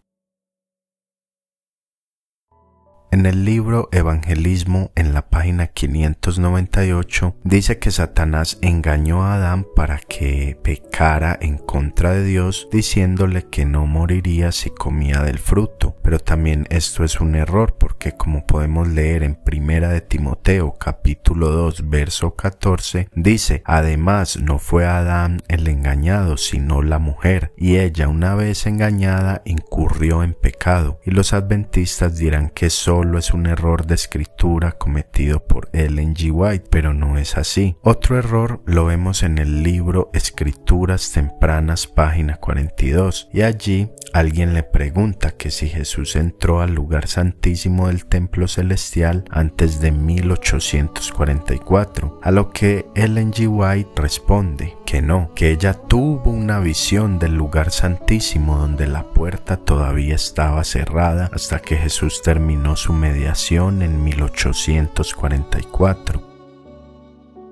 En 3.13 3.27
el 3.27 3.45
libro 3.45 3.89
Evangelismo, 3.91 4.93
en 4.95 5.15
la 5.15 5.29
página 5.29 5.67
598, 5.67 7.35
dice 7.43 7.81
que 7.81 7.91
Satanás 7.91 8.59
engañó 8.63 9.25
a 9.25 9.35
Adán 9.35 9.67
para 9.75 9.99
que 9.99 10.57
pecara 10.63 11.37
en 11.41 11.59
contra 11.59 12.13
de 12.13 12.23
Dios, 12.23 12.69
diciéndole 12.71 13.47
que 13.51 13.65
no 13.65 13.85
moriría 13.87 14.53
si 14.53 14.71
comía 14.71 15.23
del 15.23 15.41
fruto. 15.41 15.97
Pero 16.05 16.21
también 16.21 16.69
esto 16.71 17.03
es 17.03 17.21
un 17.21 17.35
error, 17.35 17.75
porque 17.81 18.13
como 18.13 18.47
podemos 18.47 18.87
leer 18.87 19.25
en 19.25 19.35
Primera 19.35 19.89
de 19.89 20.03
Timoteo 20.03 20.77
capítulo 20.79 21.51
2 21.51 21.91
verso 21.91 22.37
14, 22.37 23.09
dice, 23.17 23.63
además 23.65 24.39
no 24.41 24.61
fue 24.61 24.87
Adán 24.87 25.43
el 25.49 25.67
engañado, 25.67 26.37
sino 26.37 26.81
la 26.81 27.01
mujer, 27.01 27.53
y 27.57 27.79
ella 27.79 28.07
una 28.07 28.37
vez 28.37 28.67
engañada 28.67 29.43
incurrió 29.45 30.23
en 30.23 30.35
pecado. 30.35 31.01
Y 31.05 31.11
los 31.11 31.33
adventistas 31.33 32.17
dirán 32.17 32.51
que 32.51 32.71
solo 32.71 33.00
es 33.01 33.33
un 33.33 33.47
error 33.47 33.87
de 33.87 33.95
escritura 33.95 34.73
cometido 34.73 35.45
por 35.45 35.69
Ellen 35.73 36.15
G. 36.15 36.31
White, 36.33 36.67
pero 36.71 36.93
no 36.93 37.17
es 37.19 37.37
así. 37.37 37.77
Otro 37.83 38.19
error 38.19 38.63
lo 38.67 38.87
vemos 38.87 39.23
en 39.23 39.39
el 39.39 39.63
libro 39.63 40.11
Escrituras 40.13 41.13
Tempranas, 41.13 41.87
página 41.87 42.37
42, 42.37 43.29
y 43.33 43.43
allí 43.43 43.91
alguien 44.13 44.55
le 44.55 44.63
pregunta 44.63 45.31
que 45.31 45.51
si 45.51 45.69
Jesús 45.69 46.17
entró 46.17 46.61
al 46.61 46.75
lugar 46.75 47.07
santísimo 47.07 47.89
del 47.89 48.07
templo 48.07 48.49
celestial 48.49 49.25
antes 49.31 49.81
de 49.81 49.93
1844, 49.93 52.21
a 52.23 52.31
lo 52.31 52.51
que 52.51 52.87
Ellen 52.95 53.33
G. 53.33 53.49
White 53.49 53.91
responde 53.97 54.77
que 54.85 55.01
no, 55.03 55.33
que 55.35 55.51
ella 55.51 55.75
tuvo 55.75 56.31
una 56.31 56.59
visión 56.59 57.19
del 57.19 57.35
lugar 57.35 57.71
santísimo 57.71 58.59
donde 58.59 58.89
la 58.89 59.05
puerta 59.05 59.57
todavía 59.57 60.17
estaba 60.17 60.65
cerrada 60.65 61.31
hasta 61.33 61.61
que 61.61 61.77
Jesús 61.77 62.21
terminó 62.23 62.77
su 62.77 62.90
mediación 62.93 63.83
en 63.83 64.05
1844. 64.05 66.31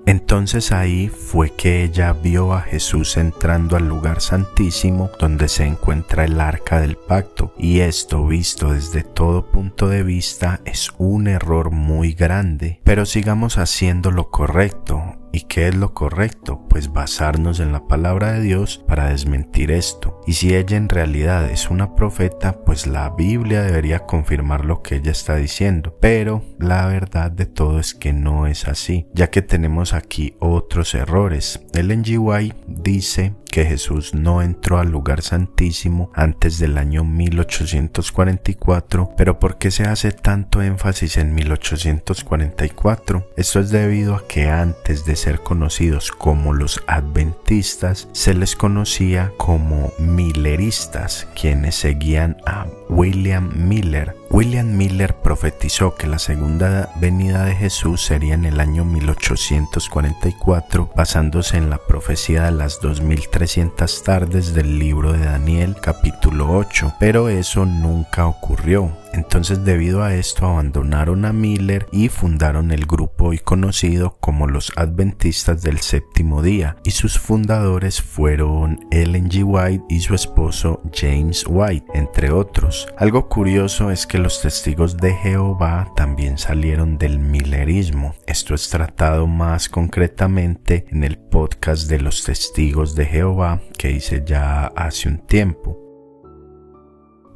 Entonces 0.05 0.71
ahí 0.71 1.07
fue 1.07 1.51
que 1.51 1.83
ella 1.83 2.13
vio 2.13 2.53
a 2.53 2.61
Jesús 2.61 3.17
entrando 3.17 3.77
al 3.77 3.87
lugar 3.87 4.21
santísimo 4.21 5.11
donde 5.19 5.47
se 5.47 5.65
encuentra 5.65 6.25
el 6.25 6.39
arca 6.39 6.81
del 6.81 6.97
pacto 6.97 7.53
y 7.59 7.81
esto 7.81 8.25
visto 8.25 8.73
desde 8.73 9.03
todo 9.03 9.51
punto 9.51 9.87
de 9.87 10.01
vista 10.01 10.61
es 10.65 10.89
un 10.97 11.27
error 11.27 11.69
muy 11.69 12.13
grande. 12.13 12.81
Pero 12.83 13.05
sigamos 13.05 13.59
haciendo 13.59 14.09
lo 14.09 14.31
correcto 14.31 15.18
¿Y 15.31 15.41
qué 15.41 15.67
es 15.67 15.75
lo 15.75 15.93
correcto? 15.93 16.65
Pues 16.69 16.91
basarnos 16.91 17.59
en 17.59 17.71
la 17.71 17.87
palabra 17.87 18.33
de 18.33 18.41
Dios 18.41 18.83
para 18.87 19.09
desmentir 19.09 19.71
esto. 19.71 20.21
Y 20.25 20.33
si 20.33 20.55
ella 20.55 20.77
en 20.77 20.89
realidad 20.89 21.49
es 21.49 21.69
una 21.69 21.95
profeta, 21.95 22.63
pues 22.65 22.87
la 22.87 23.09
Biblia 23.11 23.61
debería 23.61 23.99
confirmar 23.99 24.65
lo 24.65 24.81
que 24.81 24.95
ella 24.95 25.11
está 25.11 25.35
diciendo. 25.35 25.95
Pero 25.99 26.43
la 26.57 26.87
verdad 26.87 27.31
de 27.31 27.45
todo 27.45 27.79
es 27.79 27.93
que 27.93 28.13
no 28.13 28.47
es 28.47 28.67
así, 28.67 29.07
ya 29.13 29.29
que 29.29 29.41
tenemos 29.41 29.93
aquí 29.93 30.35
otros 30.39 30.95
errores. 30.95 31.61
El 31.73 31.95
NGY 31.95 32.53
dice 32.67 33.33
que 33.49 33.65
Jesús 33.65 34.13
no 34.13 34.41
entró 34.41 34.79
al 34.79 34.91
lugar 34.91 35.21
santísimo 35.21 36.11
antes 36.13 36.59
del 36.59 36.77
año 36.77 37.03
1844, 37.03 39.11
pero 39.17 39.39
¿por 39.39 39.57
qué 39.57 39.71
se 39.71 39.83
hace 39.83 40.11
tanto 40.11 40.61
énfasis 40.61 41.17
en 41.17 41.33
1844? 41.33 43.31
Esto 43.35 43.59
es 43.59 43.71
debido 43.71 44.15
a 44.15 44.27
que 44.27 44.49
antes 44.49 45.05
de 45.05 45.15
ser 45.19 45.41
conocidos 45.41 46.11
como 46.11 46.53
los 46.53 46.81
adventistas, 46.87 48.07
se 48.13 48.33
les 48.33 48.55
conocía 48.55 49.31
como 49.37 49.91
milleristas, 49.99 51.27
quienes 51.39 51.75
seguían 51.75 52.37
a 52.45 52.65
William 52.89 53.51
Miller. 53.55 54.15
William 54.31 54.75
Miller 54.75 55.15
profetizó 55.15 55.95
que 55.95 56.07
la 56.07 56.19
segunda 56.19 56.91
venida 56.99 57.45
de 57.45 57.55
Jesús 57.55 58.03
sería 58.03 58.33
en 58.33 58.45
el 58.45 58.59
año 58.59 58.85
1844, 58.85 60.91
basándose 60.95 61.57
en 61.57 61.69
la 61.69 61.77
profecía 61.77 62.43
de 62.43 62.51
las 62.51 62.81
2300 62.81 64.03
tardes 64.03 64.53
del 64.53 64.77
libro 64.77 65.13
de 65.13 65.25
Daniel 65.25 65.77
capítulo 65.81 66.51
8, 66.51 66.93
pero 66.99 67.29
eso 67.29 67.65
nunca 67.65 68.27
ocurrió. 68.27 68.91
Entonces 69.13 69.65
debido 69.65 70.03
a 70.03 70.13
esto 70.13 70.45
abandonaron 70.45 71.25
a 71.25 71.33
Miller 71.33 71.87
y 71.91 72.09
fundaron 72.09 72.71
el 72.71 72.85
grupo 72.85 73.25
hoy 73.25 73.39
conocido 73.39 74.17
como 74.19 74.47
los 74.47 74.71
Adventistas 74.75 75.63
del 75.63 75.79
Séptimo 75.79 76.43
Día 76.43 76.77
y 76.83 76.91
sus 76.91 77.17
fundadores 77.17 78.01
fueron 78.01 78.79
Ellen 78.91 79.29
G. 79.29 79.43
White 79.43 79.85
y 79.89 80.01
su 80.01 80.13
esposo 80.13 80.81
James 80.93 81.45
White, 81.47 81.87
entre 81.95 82.31
otros. 82.31 82.78
Algo 82.97 83.29
curioso 83.29 83.91
es 83.91 84.07
que 84.07 84.17
los 84.17 84.41
testigos 84.41 84.97
de 84.97 85.13
Jehová 85.13 85.91
también 85.95 86.37
salieron 86.37 86.97
del 86.97 87.19
Millerismo. 87.19 88.15
Esto 88.27 88.53
es 88.53 88.69
tratado 88.69 89.27
más 89.27 89.69
concretamente 89.69 90.85
en 90.89 91.03
el 91.03 91.17
podcast 91.17 91.89
de 91.89 91.99
los 91.99 92.23
testigos 92.23 92.95
de 92.95 93.05
Jehová 93.05 93.61
que 93.77 93.91
hice 93.91 94.23
ya 94.25 94.67
hace 94.67 95.09
un 95.09 95.19
tiempo. 95.19 95.77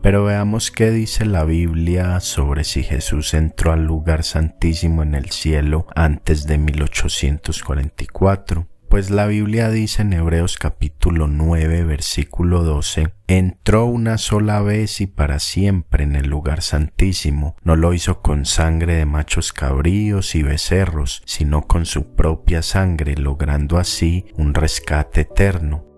Pero 0.01 0.25
veamos 0.25 0.69
qué 0.69 0.91
dice 0.91 1.25
la 1.25 1.45
Biblia 1.45 2.19
sobre 2.19 2.65
si 2.65 2.83
Jesús 2.83 3.33
entró 3.33 3.71
al 3.71 3.85
lugar 3.85 4.23
santísimo 4.23 5.01
en 5.01 5.15
el 5.15 5.31
cielo 5.31 5.87
antes 5.95 6.45
de 6.45 6.57
1844. 6.57 8.67
Pues 8.93 9.09
la 9.09 9.25
Biblia 9.25 9.71
dice 9.71 10.03
en 10.03 10.13
Hebreos 10.13 10.59
capítulo 10.59 11.25
9 11.25 11.83
versículo 11.83 12.61
12, 12.61 13.11
entró 13.25 13.85
una 13.85 14.19
sola 14.19 14.61
vez 14.61 15.01
y 15.01 15.07
para 15.07 15.39
siempre 15.39 16.03
en 16.03 16.15
el 16.15 16.27
lugar 16.27 16.61
santísimo, 16.61 17.55
no 17.63 17.75
lo 17.75 17.95
hizo 17.95 18.21
con 18.21 18.45
sangre 18.45 18.93
de 18.97 19.07
machos 19.07 19.51
cabríos 19.51 20.35
y 20.35 20.43
becerros, 20.43 21.23
sino 21.25 21.63
con 21.63 21.87
su 21.87 22.13
propia 22.13 22.61
sangre, 22.61 23.15
logrando 23.15 23.79
así 23.79 24.25
un 24.35 24.53
rescate 24.53 25.21
eterno. 25.21 25.92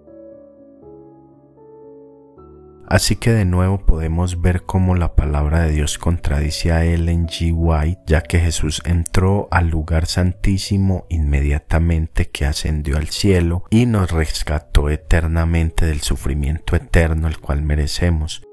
Así 2.88 3.16
que 3.16 3.32
de 3.32 3.46
nuevo 3.46 3.80
podemos 3.80 4.42
ver 4.42 4.62
cómo 4.62 4.94
la 4.96 5.16
palabra 5.16 5.62
de 5.62 5.72
Dios 5.72 5.98
contradice 5.98 6.72
a 6.72 6.86
Ellen 6.86 7.28
G. 7.28 7.52
White, 7.52 8.04
ya 8.06 8.22
que 8.22 8.40
Jesús 8.40 8.84
entró 8.86 9.48
al 9.50 9.70
lugar 9.70 10.06
santísimo 10.06 11.08
inmediatamente 11.10 12.30
que 12.30 12.46
ascendió 12.46 12.98
al 12.98 13.10
cielo 13.10 13.64
y 13.72 13.88
nos 13.88 14.12
rescató 14.12 14.92
eternamente 14.92 15.88
del 15.88 16.02
sufrimiento 16.02 16.76
eterno 16.76 17.28
el 17.28 17.40
cual 17.40 17.64
merecemos. 17.64 18.44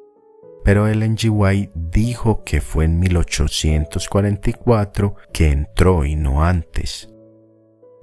Pero 0.65 0.89
Ellen 0.89 1.19
G. 1.19 1.29
White 1.31 1.73
dijo 1.75 2.43
que 2.43 2.63
fue 2.63 2.87
en 2.87 3.01
1844 3.01 5.15
que 5.31 5.51
entró 5.51 6.07
y 6.07 6.17
no 6.17 6.43
antes. 6.43 7.11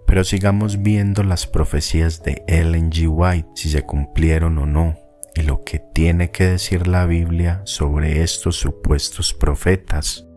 Pero 0.05 0.23
sigamos 0.23 0.83
viendo 0.83 1.23
las 1.23 1.47
profecías 1.47 2.21
de 2.21 2.43
Ellen 2.47 2.91
G. 2.91 3.07
White, 3.09 3.49
si 3.55 3.69
se 3.69 3.81
cumplieron 3.81 4.59
o 4.59 4.67
no 4.67 5.08
y 5.35 5.41
lo 5.41 5.63
que 5.63 5.79
tiene 5.79 6.31
que 6.31 6.45
decir 6.45 6.87
la 6.87 7.05
Biblia 7.05 7.61
sobre 7.65 8.23
estos 8.23 8.55
supuestos 8.57 9.33
profetas. 9.33 10.28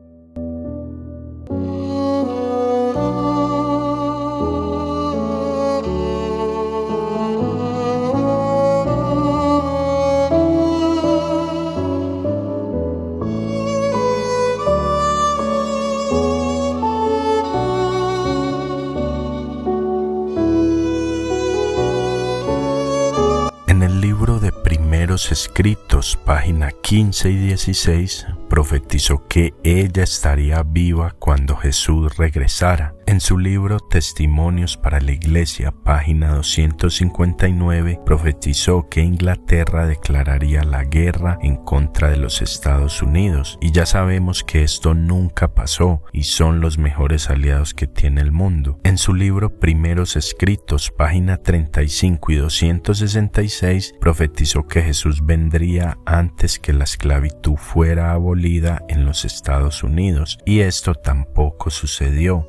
Escritos, 25.30 26.18
página 26.24 26.70
15 26.70 27.30
y 27.30 27.36
16, 27.36 28.26
profetizó 28.48 29.28
que 29.28 29.54
ella 29.62 30.02
estaría 30.02 30.62
viva 30.62 31.14
cuando 31.18 31.56
Jesús 31.56 32.16
regresara. 32.16 32.94
En 33.12 33.20
su 33.20 33.36
libro 33.36 33.78
Testimonios 33.78 34.78
para 34.78 34.98
la 34.98 35.12
Iglesia, 35.12 35.70
página 35.70 36.34
259, 36.34 38.00
profetizó 38.06 38.88
que 38.88 39.02
Inglaterra 39.02 39.86
declararía 39.86 40.64
la 40.64 40.84
guerra 40.84 41.36
en 41.42 41.56
contra 41.56 42.08
de 42.08 42.16
los 42.16 42.40
Estados 42.40 43.02
Unidos. 43.02 43.58
Y 43.60 43.70
ya 43.70 43.84
sabemos 43.84 44.42
que 44.42 44.62
esto 44.62 44.94
nunca 44.94 45.52
pasó 45.52 46.02
y 46.10 46.22
son 46.22 46.62
los 46.62 46.78
mejores 46.78 47.28
aliados 47.28 47.74
que 47.74 47.86
tiene 47.86 48.22
el 48.22 48.32
mundo. 48.32 48.80
En 48.82 48.96
su 48.96 49.12
libro 49.12 49.58
Primeros 49.60 50.16
Escritos, 50.16 50.90
página 50.90 51.36
35 51.36 52.32
y 52.32 52.36
266, 52.36 53.92
profetizó 54.00 54.66
que 54.66 54.80
Jesús 54.80 55.26
vendría 55.26 55.98
antes 56.06 56.58
que 56.58 56.72
la 56.72 56.84
esclavitud 56.84 57.56
fuera 57.56 58.12
abolida 58.12 58.80
en 58.88 59.04
los 59.04 59.26
Estados 59.26 59.82
Unidos 59.82 60.38
y 60.46 60.60
esto 60.60 60.94
tampoco 60.94 61.68
sucedió. 61.68 62.48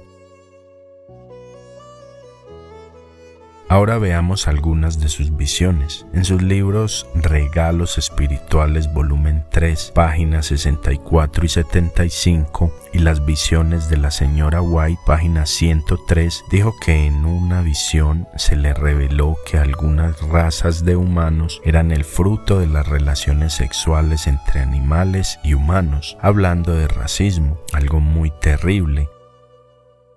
Ahora 3.73 3.97
veamos 3.97 4.47
algunas 4.47 4.99
de 4.99 5.09
sus 5.09 5.36
visiones. 5.36 6.05
En 6.13 6.25
sus 6.25 6.43
libros 6.43 7.07
Regalos 7.15 7.97
Espirituales 7.97 8.93
volumen 8.93 9.45
3, 9.49 9.93
páginas 9.95 10.45
64 10.45 11.43
y 11.43 11.49
75 11.49 12.71
y 12.93 12.99
Las 12.99 13.25
visiones 13.25 13.89
de 13.89 13.97
la 13.97 14.12
señora 14.12 14.62
White, 14.62 15.01
página 15.07 15.47
103, 15.47 16.43
dijo 16.51 16.75
que 16.86 17.07
en 17.07 17.25
una 17.25 17.63
visión 17.63 18.27
se 18.36 18.55
le 18.55 18.75
reveló 18.75 19.38
que 19.43 19.57
algunas 19.57 20.21
razas 20.21 20.86
de 20.86 20.95
humanos 20.95 21.59
eran 21.65 21.91
el 21.91 22.03
fruto 22.03 22.59
de 22.59 22.67
las 22.67 22.88
relaciones 22.88 23.53
sexuales 23.53 24.27
entre 24.27 24.59
animales 24.59 25.39
y 25.43 25.55
humanos, 25.55 26.15
hablando 26.21 26.75
de 26.75 26.88
racismo, 26.88 27.57
algo 27.73 27.99
muy 27.99 28.29
terrible 28.29 29.09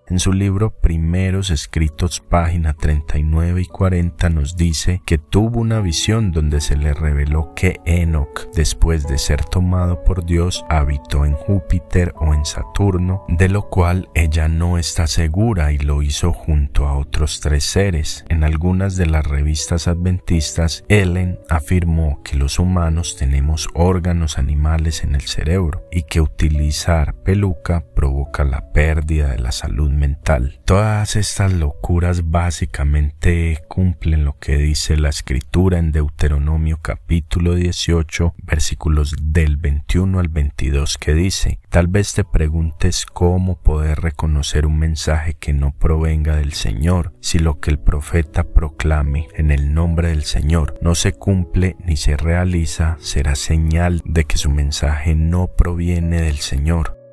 en 0.09 0.19
su 0.19 0.33
libro 0.33 0.71
Primeros 0.71 1.51
Escritos, 1.51 2.21
página 2.21 2.75
39 2.75 3.62
y 3.62 3.66
40, 3.66 4.29
nos 4.31 4.57
dice 4.57 5.03
que 5.05 5.19
tuvo 5.19 5.61
una 5.61 5.81
visión 5.81 6.33
donde 6.33 6.61
se 6.61 6.77
le 6.77 6.95
reveló 6.95 7.53
que 7.55 7.81
Enoch, 7.85 8.49
después 8.55 9.07
de 9.07 9.19
ser 9.19 9.45
tomado 9.45 10.05
por 10.05 10.25
Dios, 10.25 10.64
habitó 10.69 11.25
en 11.25 11.35
Júpiter 11.35 12.14
o 12.19 12.35
en 12.35 12.45
Saturno, 12.45 13.25
de 13.29 13.49
lo 13.49 13.69
cual 13.69 14.09
ella 14.14 14.49
no 14.49 14.79
está 14.79 15.07
segura 15.07 15.73
y 15.73 15.79
lo 15.79 16.03
hizo 16.03 16.33
junto 16.33 16.87
a 16.87 16.97
otros 16.97 17.40
tres 17.40 17.64
seres. 17.64 18.25
En 18.29 18.45
algunas 18.45 18.97
de 18.97 19.07
las 19.07 19.27
revistas 19.27 19.88
adventistas, 19.88 20.85
Ellen 20.88 21.38
afirmó 21.49 22.23
que 22.23 22.37
los 22.37 22.59
humanos 22.59 23.16
tenemos 23.16 23.69
órganos 23.75 24.38
animales 24.38 25.03
en 25.03 25.14
el 25.14 25.23
cerebro 25.23 25.87
y 25.90 26.03
que 26.03 26.21
utilizar 26.21 27.14
peluca 27.14 27.85
provoca 27.95 28.45
la 28.45 28.73
pérdida 28.73 29.31
de 29.31 29.38
la 29.38 29.53
salud 29.53 29.90
mental. 29.97 30.61
Todas 30.65 31.17
estas 31.17 31.53
locuras 31.53 32.31
básicamente 32.31 33.59
cumplen 33.69 34.25
lo 34.25 34.39
que 34.39 34.57
dice 34.57 34.97
la 34.97 35.09
escritura 35.09 35.79
en 35.79 35.93
Deuteronomio 35.93 36.79
capítulo 36.81 37.55
18 37.55 38.35
versículos 38.43 39.15
del 39.21 39.57
21 39.57 40.21
al 40.21 40.29
22 40.29 40.99
que 40.99 41.15
dice, 41.15 41.61
tal 41.69 41.89
vez 41.89 42.13
te 42.15 42.25
preguntes 42.25 43.07
cómo 43.07 43.61
poder 43.61 44.01
reconocer 44.01 44.67
un 44.67 44.79
mensaje 44.79 45.35
que 45.35 45.53
no 45.53 45.73
provenga 45.73 46.37
del 46.37 46.53
Señor 46.53 47.15
si 47.21 47.39
lo 47.39 47.61
que 47.61 47.71
el 47.71 47.79
profeta 47.79 48.45
proclame 48.45 49.29
en 49.35 49.51
el 49.51 49.75
nombre 49.75 50.09
del 50.09 50.25
Señor 50.25 50.79
no 50.81 50.95
se 50.95 51.13
cumple 51.13 51.77
ni 51.85 51.97
se 51.97 52.17
realiza, 52.17 52.97
será 53.01 53.35
señal 53.35 54.03
de 54.05 54.25
que 54.25 54.39
su 54.39 54.51
mensaje 54.51 55.15
no 55.15 55.49
proviene 55.49 56.23
del 56.23 56.39
Señor. 56.39 57.06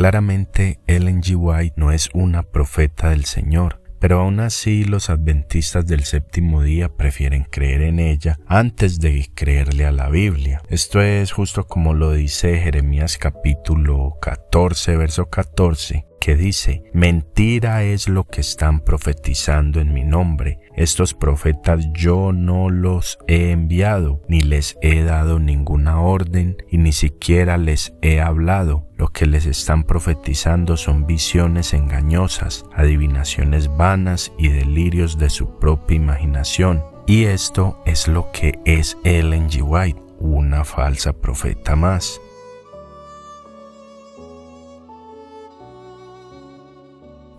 Claramente 0.00 0.80
Ellen 0.86 1.20
G. 1.20 1.36
White 1.36 1.74
no 1.76 1.92
es 1.92 2.08
una 2.14 2.42
profeta 2.42 3.10
del 3.10 3.26
Señor, 3.26 3.82
pero 3.98 4.20
aún 4.20 4.40
así 4.40 4.84
los 4.84 5.10
adventistas 5.10 5.86
del 5.86 6.04
séptimo 6.04 6.62
día 6.62 6.88
prefieren 6.88 7.44
creer 7.44 7.82
en 7.82 7.98
ella 7.98 8.38
antes 8.46 8.98
de 8.98 9.30
creerle 9.34 9.84
a 9.84 9.92
la 9.92 10.08
Biblia. 10.08 10.62
Esto 10.70 11.02
es 11.02 11.32
justo 11.32 11.66
como 11.66 11.92
lo 11.92 12.12
dice 12.12 12.56
Jeremías 12.56 13.18
capítulo 13.18 14.16
14, 14.22 14.96
verso 14.96 15.28
14 15.28 16.06
que 16.20 16.36
dice, 16.36 16.84
mentira 16.92 17.82
es 17.82 18.08
lo 18.08 18.24
que 18.24 18.42
están 18.42 18.80
profetizando 18.80 19.80
en 19.80 19.92
mi 19.92 20.04
nombre. 20.04 20.60
Estos 20.76 21.14
profetas 21.14 21.88
yo 21.92 22.32
no 22.32 22.68
los 22.68 23.18
he 23.26 23.50
enviado, 23.50 24.22
ni 24.28 24.40
les 24.40 24.76
he 24.82 25.02
dado 25.02 25.38
ninguna 25.38 26.00
orden, 26.00 26.58
y 26.70 26.78
ni 26.78 26.92
siquiera 26.92 27.58
les 27.58 27.94
he 28.02 28.20
hablado. 28.20 28.86
Lo 28.96 29.08
que 29.08 29.26
les 29.26 29.46
están 29.46 29.84
profetizando 29.84 30.76
son 30.76 31.06
visiones 31.06 31.72
engañosas, 31.72 32.66
adivinaciones 32.74 33.74
vanas 33.74 34.32
y 34.38 34.48
delirios 34.48 35.18
de 35.18 35.30
su 35.30 35.58
propia 35.58 35.96
imaginación. 35.96 36.82
Y 37.06 37.24
esto 37.24 37.82
es 37.86 38.06
lo 38.06 38.30
que 38.30 38.58
es 38.66 38.98
Ellen 39.04 39.48
G. 39.48 39.62
White, 39.62 40.00
una 40.18 40.64
falsa 40.64 41.14
profeta 41.14 41.74
más. 41.76 42.20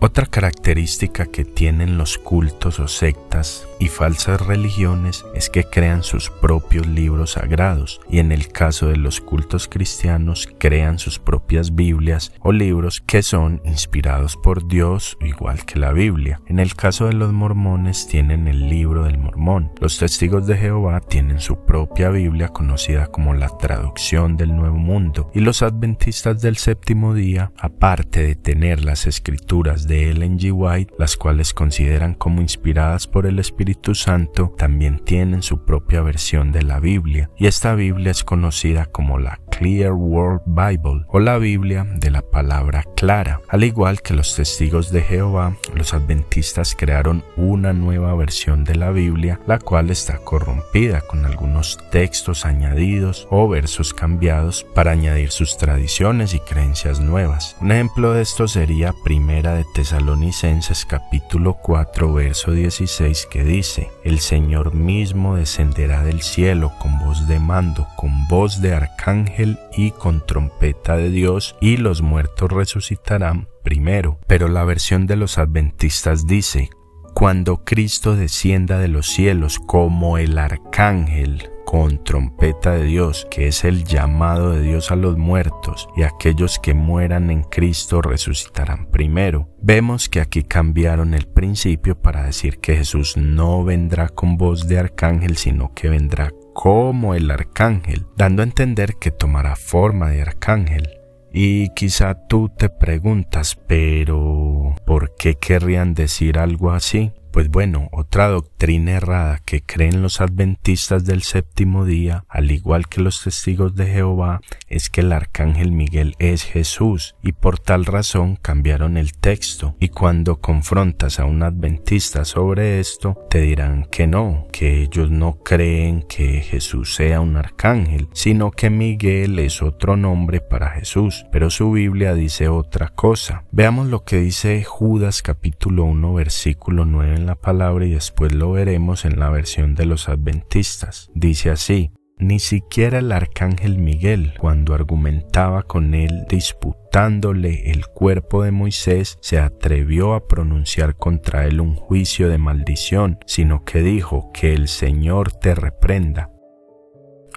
Otra 0.04 0.26
característica 0.26 1.26
que 1.26 1.44
tienen 1.44 1.96
los 1.96 2.18
cultos 2.18 2.80
o 2.80 2.88
sectas 2.88 3.68
y 3.78 3.86
falsas 3.86 4.44
religiones 4.44 5.24
es 5.32 5.48
que 5.48 5.62
crean 5.62 6.02
sus 6.02 6.28
propios 6.28 6.88
libros 6.88 7.32
sagrados 7.32 8.00
y 8.10 8.18
en 8.18 8.32
el 8.32 8.48
caso 8.48 8.88
de 8.88 8.96
los 8.96 9.20
cultos 9.20 9.68
cristianos 9.68 10.48
crean 10.58 10.98
sus 10.98 11.20
propias 11.20 11.76
Biblias 11.76 12.32
o 12.40 12.50
libros 12.50 13.00
que 13.00 13.22
son 13.22 13.62
inspirados 13.64 14.36
por 14.36 14.66
Dios 14.66 15.16
igual 15.20 15.64
que 15.64 15.78
la 15.78 15.92
Biblia. 15.92 16.40
En 16.48 16.58
el 16.58 16.74
caso 16.74 17.06
de 17.06 17.12
los 17.12 17.32
mormones 17.32 18.08
tienen 18.08 18.48
el 18.48 18.68
libro 18.68 19.04
del 19.04 19.18
mormón. 19.18 19.70
Los 19.80 19.98
testigos 19.98 20.48
de 20.48 20.56
Jehová 20.56 20.98
tienen 20.98 21.38
su 21.38 21.64
propia 21.64 22.08
Biblia 22.08 22.48
conocida 22.48 23.06
como 23.06 23.34
la 23.34 23.56
traducción 23.56 24.36
del 24.36 24.56
Nuevo 24.56 24.78
Mundo 24.78 25.30
y 25.32 25.38
los 25.38 25.62
adventistas 25.62 26.42
del 26.42 26.56
séptimo 26.56 27.14
día, 27.14 27.52
aparte 27.56 28.24
de 28.24 28.34
tener 28.34 28.84
las 28.84 29.06
escrituras 29.06 29.86
de 29.86 29.91
de 29.92 30.10
Ellen 30.10 30.38
G. 30.38 30.52
White, 30.52 30.94
las 30.98 31.18
cuales 31.18 31.52
consideran 31.52 32.14
como 32.14 32.40
inspiradas 32.40 33.06
por 33.06 33.26
el 33.26 33.38
Espíritu 33.38 33.94
Santo, 33.94 34.54
también 34.56 35.00
tienen 35.04 35.42
su 35.42 35.66
propia 35.66 36.00
versión 36.00 36.50
de 36.50 36.62
la 36.62 36.80
Biblia, 36.80 37.30
y 37.36 37.46
esta 37.46 37.74
Biblia 37.74 38.10
es 38.10 38.24
conocida 38.24 38.86
como 38.86 39.18
la 39.18 39.41
Clear 39.58 39.92
World 39.92 40.42
Bible 40.46 41.04
o 41.08 41.20
la 41.20 41.38
Biblia 41.38 41.86
de 41.88 42.10
la 42.10 42.22
palabra 42.22 42.84
clara. 42.96 43.40
Al 43.48 43.64
igual 43.64 44.02
que 44.02 44.14
los 44.14 44.34
testigos 44.34 44.90
de 44.90 45.02
Jehová, 45.02 45.56
los 45.74 45.94
adventistas 45.94 46.74
crearon 46.76 47.24
una 47.36 47.72
nueva 47.72 48.14
versión 48.14 48.64
de 48.64 48.74
la 48.74 48.90
Biblia, 48.90 49.40
la 49.46 49.58
cual 49.58 49.90
está 49.90 50.18
corrompida 50.18 51.00
con 51.00 51.24
algunos 51.26 51.78
textos 51.90 52.44
añadidos 52.46 53.28
o 53.30 53.48
versos 53.48 53.92
cambiados 53.94 54.64
para 54.74 54.92
añadir 54.92 55.30
sus 55.30 55.56
tradiciones 55.56 56.34
y 56.34 56.40
creencias 56.40 57.00
nuevas. 57.00 57.56
Un 57.60 57.72
ejemplo 57.72 58.12
de 58.12 58.22
esto 58.22 58.48
sería 58.48 58.94
Primera 59.04 59.54
de 59.54 59.64
Tesalonicenses 59.74 60.86
capítulo 60.86 61.54
4 61.54 62.12
verso 62.12 62.52
16 62.52 63.26
que 63.30 63.44
dice, 63.44 63.90
El 64.04 64.20
Señor 64.20 64.74
mismo 64.74 65.36
descenderá 65.36 66.02
del 66.02 66.22
cielo 66.22 66.72
con 66.78 66.98
voz 66.98 67.28
de 67.28 67.38
mando, 67.38 67.86
con 67.96 68.26
voz 68.28 68.60
de 68.60 68.74
arcángel 68.74 69.41
y 69.76 69.90
con 69.92 70.24
trompeta 70.26 70.96
de 70.96 71.10
Dios, 71.10 71.56
y 71.60 71.76
los 71.76 72.02
muertos 72.02 72.50
resucitarán 72.50 73.48
primero. 73.62 74.18
Pero 74.26 74.48
la 74.48 74.64
versión 74.64 75.06
de 75.06 75.16
los 75.16 75.38
adventistas 75.38 76.26
dice, 76.26 76.70
cuando 77.14 77.64
Cristo 77.64 78.16
descienda 78.16 78.78
de 78.78 78.88
los 78.88 79.06
cielos 79.06 79.58
como 79.58 80.18
el 80.18 80.38
arcángel 80.38 81.50
con 81.64 82.04
trompeta 82.04 82.72
de 82.72 82.84
Dios, 82.84 83.26
que 83.30 83.46
es 83.48 83.64
el 83.64 83.84
llamado 83.84 84.50
de 84.50 84.62
Dios 84.62 84.90
a 84.90 84.96
los 84.96 85.16
muertos, 85.16 85.88
y 85.96 86.02
aquellos 86.02 86.58
que 86.58 86.74
mueran 86.74 87.30
en 87.30 87.44
Cristo 87.44 88.02
resucitarán 88.02 88.90
primero. 88.90 89.48
Vemos 89.58 90.08
que 90.08 90.20
aquí 90.20 90.42
cambiaron 90.42 91.14
el 91.14 91.26
principio 91.26 91.98
para 91.98 92.24
decir 92.24 92.58
que 92.58 92.76
Jesús 92.76 93.16
no 93.16 93.64
vendrá 93.64 94.08
con 94.08 94.36
voz 94.36 94.68
de 94.68 94.78
arcángel, 94.78 95.36
sino 95.36 95.72
que 95.72 95.88
vendrá 95.88 96.30
como 96.52 97.14
el 97.14 97.30
arcángel, 97.30 98.06
dando 98.16 98.42
a 98.42 98.44
entender 98.44 98.96
que 99.00 99.10
tomará 99.10 99.56
forma 99.56 100.10
de 100.10 100.22
arcángel. 100.22 100.98
Y 101.32 101.70
quizá 101.70 102.26
tú 102.28 102.50
te 102.50 102.68
preguntas, 102.68 103.56
pero 103.66 104.74
¿por 104.84 105.14
qué 105.16 105.34
querrían 105.36 105.94
decir 105.94 106.38
algo 106.38 106.72
así? 106.72 107.12
Pues 107.32 107.48
bueno, 107.48 107.88
otra 107.92 108.28
doctrina 108.28 108.92
errada 108.92 109.40
que 109.42 109.62
creen 109.62 110.02
los 110.02 110.20
adventistas 110.20 111.06
del 111.06 111.22
séptimo 111.22 111.86
día, 111.86 112.26
al 112.28 112.50
igual 112.50 112.88
que 112.88 113.00
los 113.00 113.22
testigos 113.24 113.74
de 113.74 113.86
Jehová, 113.86 114.42
es 114.68 114.90
que 114.90 115.00
el 115.00 115.12
arcángel 115.12 115.72
Miguel 115.72 116.14
es 116.18 116.44
Jesús 116.44 117.16
y 117.22 117.32
por 117.32 117.58
tal 117.58 117.86
razón 117.86 118.36
cambiaron 118.36 118.98
el 118.98 119.14
texto 119.14 119.76
y 119.80 119.88
cuando 119.88 120.42
confrontas 120.42 121.20
a 121.20 121.24
un 121.24 121.42
adventista 121.42 122.26
sobre 122.26 122.80
esto, 122.80 123.16
te 123.30 123.40
dirán 123.40 123.86
que 123.90 124.06
no, 124.06 124.46
que 124.52 124.82
ellos 124.82 125.10
no 125.10 125.38
creen 125.42 126.02
que 126.02 126.42
Jesús 126.42 126.94
sea 126.94 127.22
un 127.22 127.38
arcángel, 127.38 128.08
sino 128.12 128.50
que 128.50 128.68
Miguel 128.68 129.38
es 129.38 129.62
otro 129.62 129.96
nombre 129.96 130.42
para 130.42 130.68
Jesús, 130.72 131.24
pero 131.32 131.48
su 131.48 131.72
Biblia 131.72 132.12
dice 132.12 132.48
otra 132.48 132.88
cosa. 132.88 133.44
Veamos 133.52 133.86
lo 133.86 134.04
que 134.04 134.18
dice 134.18 134.62
Judas 134.64 135.22
capítulo 135.22 135.84
1 135.84 136.12
versículo 136.12 136.84
9 136.84 137.21
la 137.26 137.36
palabra 137.36 137.86
y 137.86 137.90
después 137.90 138.32
lo 138.32 138.52
veremos 138.52 139.04
en 139.04 139.18
la 139.18 139.30
versión 139.30 139.74
de 139.74 139.86
los 139.86 140.08
adventistas. 140.08 141.10
Dice 141.14 141.50
así, 141.50 141.92
ni 142.18 142.38
siquiera 142.38 142.98
el 142.98 143.10
arcángel 143.10 143.78
Miguel, 143.78 144.34
cuando 144.38 144.74
argumentaba 144.74 145.64
con 145.64 145.94
él 145.94 146.24
disputándole 146.28 147.72
el 147.72 147.86
cuerpo 147.88 148.44
de 148.44 148.52
Moisés, 148.52 149.18
se 149.20 149.40
atrevió 149.40 150.14
a 150.14 150.28
pronunciar 150.28 150.96
contra 150.96 151.46
él 151.46 151.60
un 151.60 151.74
juicio 151.74 152.28
de 152.28 152.38
maldición, 152.38 153.18
sino 153.26 153.64
que 153.64 153.82
dijo 153.82 154.30
que 154.32 154.54
el 154.54 154.68
Señor 154.68 155.32
te 155.32 155.56
reprenda. 155.56 156.30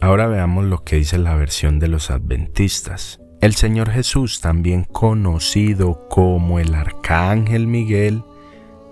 Ahora 0.02 0.28
veamos 0.28 0.66
lo 0.66 0.84
que 0.84 0.98
dice 0.98 1.18
la 1.18 1.36
versión 1.36 1.80
de 1.80 1.88
los 1.88 2.12
adventistas. 2.12 3.20
El 3.42 3.56
Señor 3.56 3.90
Jesús, 3.90 4.40
también 4.40 4.84
conocido 4.84 6.08
como 6.10 6.60
el 6.60 6.76
Arcángel 6.76 7.66
Miguel, 7.66 8.24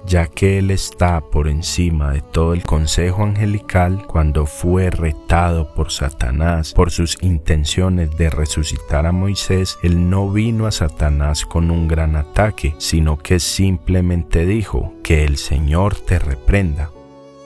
ya 0.06 0.28
que 0.28 0.60
Él 0.60 0.72
está 0.72 1.22
por 1.22 1.48
encima 1.48 2.12
de 2.12 2.22
todo 2.22 2.54
el 2.54 2.63
consejo 2.63 3.24
angelical 3.24 4.06
cuando 4.08 4.46
fue 4.46 4.89
retado 4.89 5.74
por 5.74 5.92
Satanás 5.92 6.74
por 6.74 6.92
sus 6.92 7.18
intenciones 7.22 8.16
de 8.18 8.30
resucitar 8.30 9.06
a 9.06 9.12
Moisés, 9.12 9.78
Él 9.84 10.10
no 10.10 10.32
vino 10.32 10.68
a 10.68 10.72
Satanás 10.72 11.46
con 11.46 11.72
un 11.72 11.88
gran 11.88 12.16
ataque, 12.16 12.76
sino 12.78 13.18
que 13.18 13.39
simplemente 13.39 14.46
dijo 14.46 14.94
que 15.04 15.24
el 15.26 15.38
Señor 15.38 15.96
te 15.96 16.20
reprenda. 16.20 16.93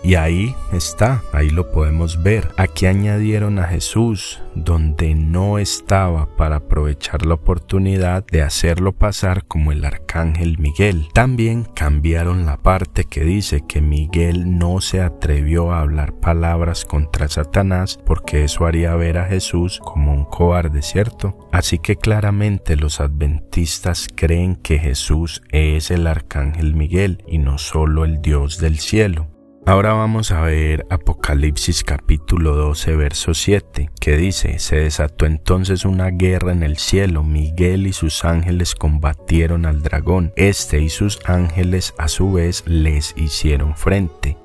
Y 0.07 0.15
ahí 0.15 0.55
está, 0.71 1.21
ahí 1.33 1.49
lo 1.49 1.69
podemos 1.69 2.23
ver. 2.23 2.47
Aquí 2.55 2.85
añadieron 2.85 3.59
a 3.59 3.67
Jesús 3.67 4.41
donde 4.55 5.13
no 5.15 5.59
estaba 5.59 6.33
para 6.37 6.55
aprovechar 6.55 7.25
la 7.25 7.33
oportunidad 7.33 8.25
de 8.25 8.41
hacerlo 8.41 8.93
pasar 8.93 9.43
como 9.43 9.73
el 9.73 9.83
arcángel 9.83 10.59
Miguel. 10.59 11.09
También 11.13 11.65
cambiaron 11.65 12.45
la 12.45 12.55
parte 12.55 13.03
que 13.03 13.25
dice 13.25 13.65
que 13.67 13.81
Miguel 13.81 14.57
no 14.57 14.79
se 14.79 15.01
atrevió 15.01 15.73
a 15.73 15.81
hablar 15.81 16.13
palabras 16.13 16.85
contra 16.85 17.27
Satanás 17.27 17.99
porque 18.05 18.45
eso 18.45 18.65
haría 18.65 18.95
ver 18.95 19.17
a 19.17 19.25
Jesús 19.25 19.81
como 19.83 20.13
un 20.13 20.23
cobarde, 20.23 20.83
¿cierto? 20.83 21.49
Así 21.51 21.79
que 21.79 21.97
claramente 21.97 22.77
los 22.77 23.01
adventistas 23.01 24.07
creen 24.15 24.55
que 24.55 24.79
Jesús 24.79 25.41
es 25.49 25.91
el 25.91 26.07
arcángel 26.07 26.75
Miguel 26.75 27.25
y 27.27 27.39
no 27.39 27.57
solo 27.57 28.05
el 28.05 28.21
Dios 28.21 28.57
del 28.59 28.79
cielo. 28.79 29.36
Ahora 29.67 29.91
vamos 29.91 30.31
a 30.31 30.39
ver 30.43 30.85
Apocalipsis 30.89 31.83
capítulo 31.83 32.55
12 32.55 32.95
verso 32.95 33.33
7 33.33 33.89
que 33.99 34.15
dice, 34.15 34.59
se 34.59 34.77
desató 34.77 35.25
entonces 35.25 35.83
una 35.83 36.07
guerra 36.09 36.53
en 36.53 36.63
el 36.63 36.77
cielo, 36.77 37.21
Miguel 37.21 37.85
y 37.85 37.91
sus 37.91 38.23
ángeles 38.23 38.75
combatieron 38.75 39.65
al 39.65 39.83
dragón, 39.83 40.31
este 40.37 40.79
y 40.79 40.87
sus 40.87 41.19
ángeles 41.25 41.93
a 41.97 42.07
su 42.07 42.31
vez 42.31 42.63
les 42.65 43.13
hicieron 43.17 43.75
frente. 43.75 44.37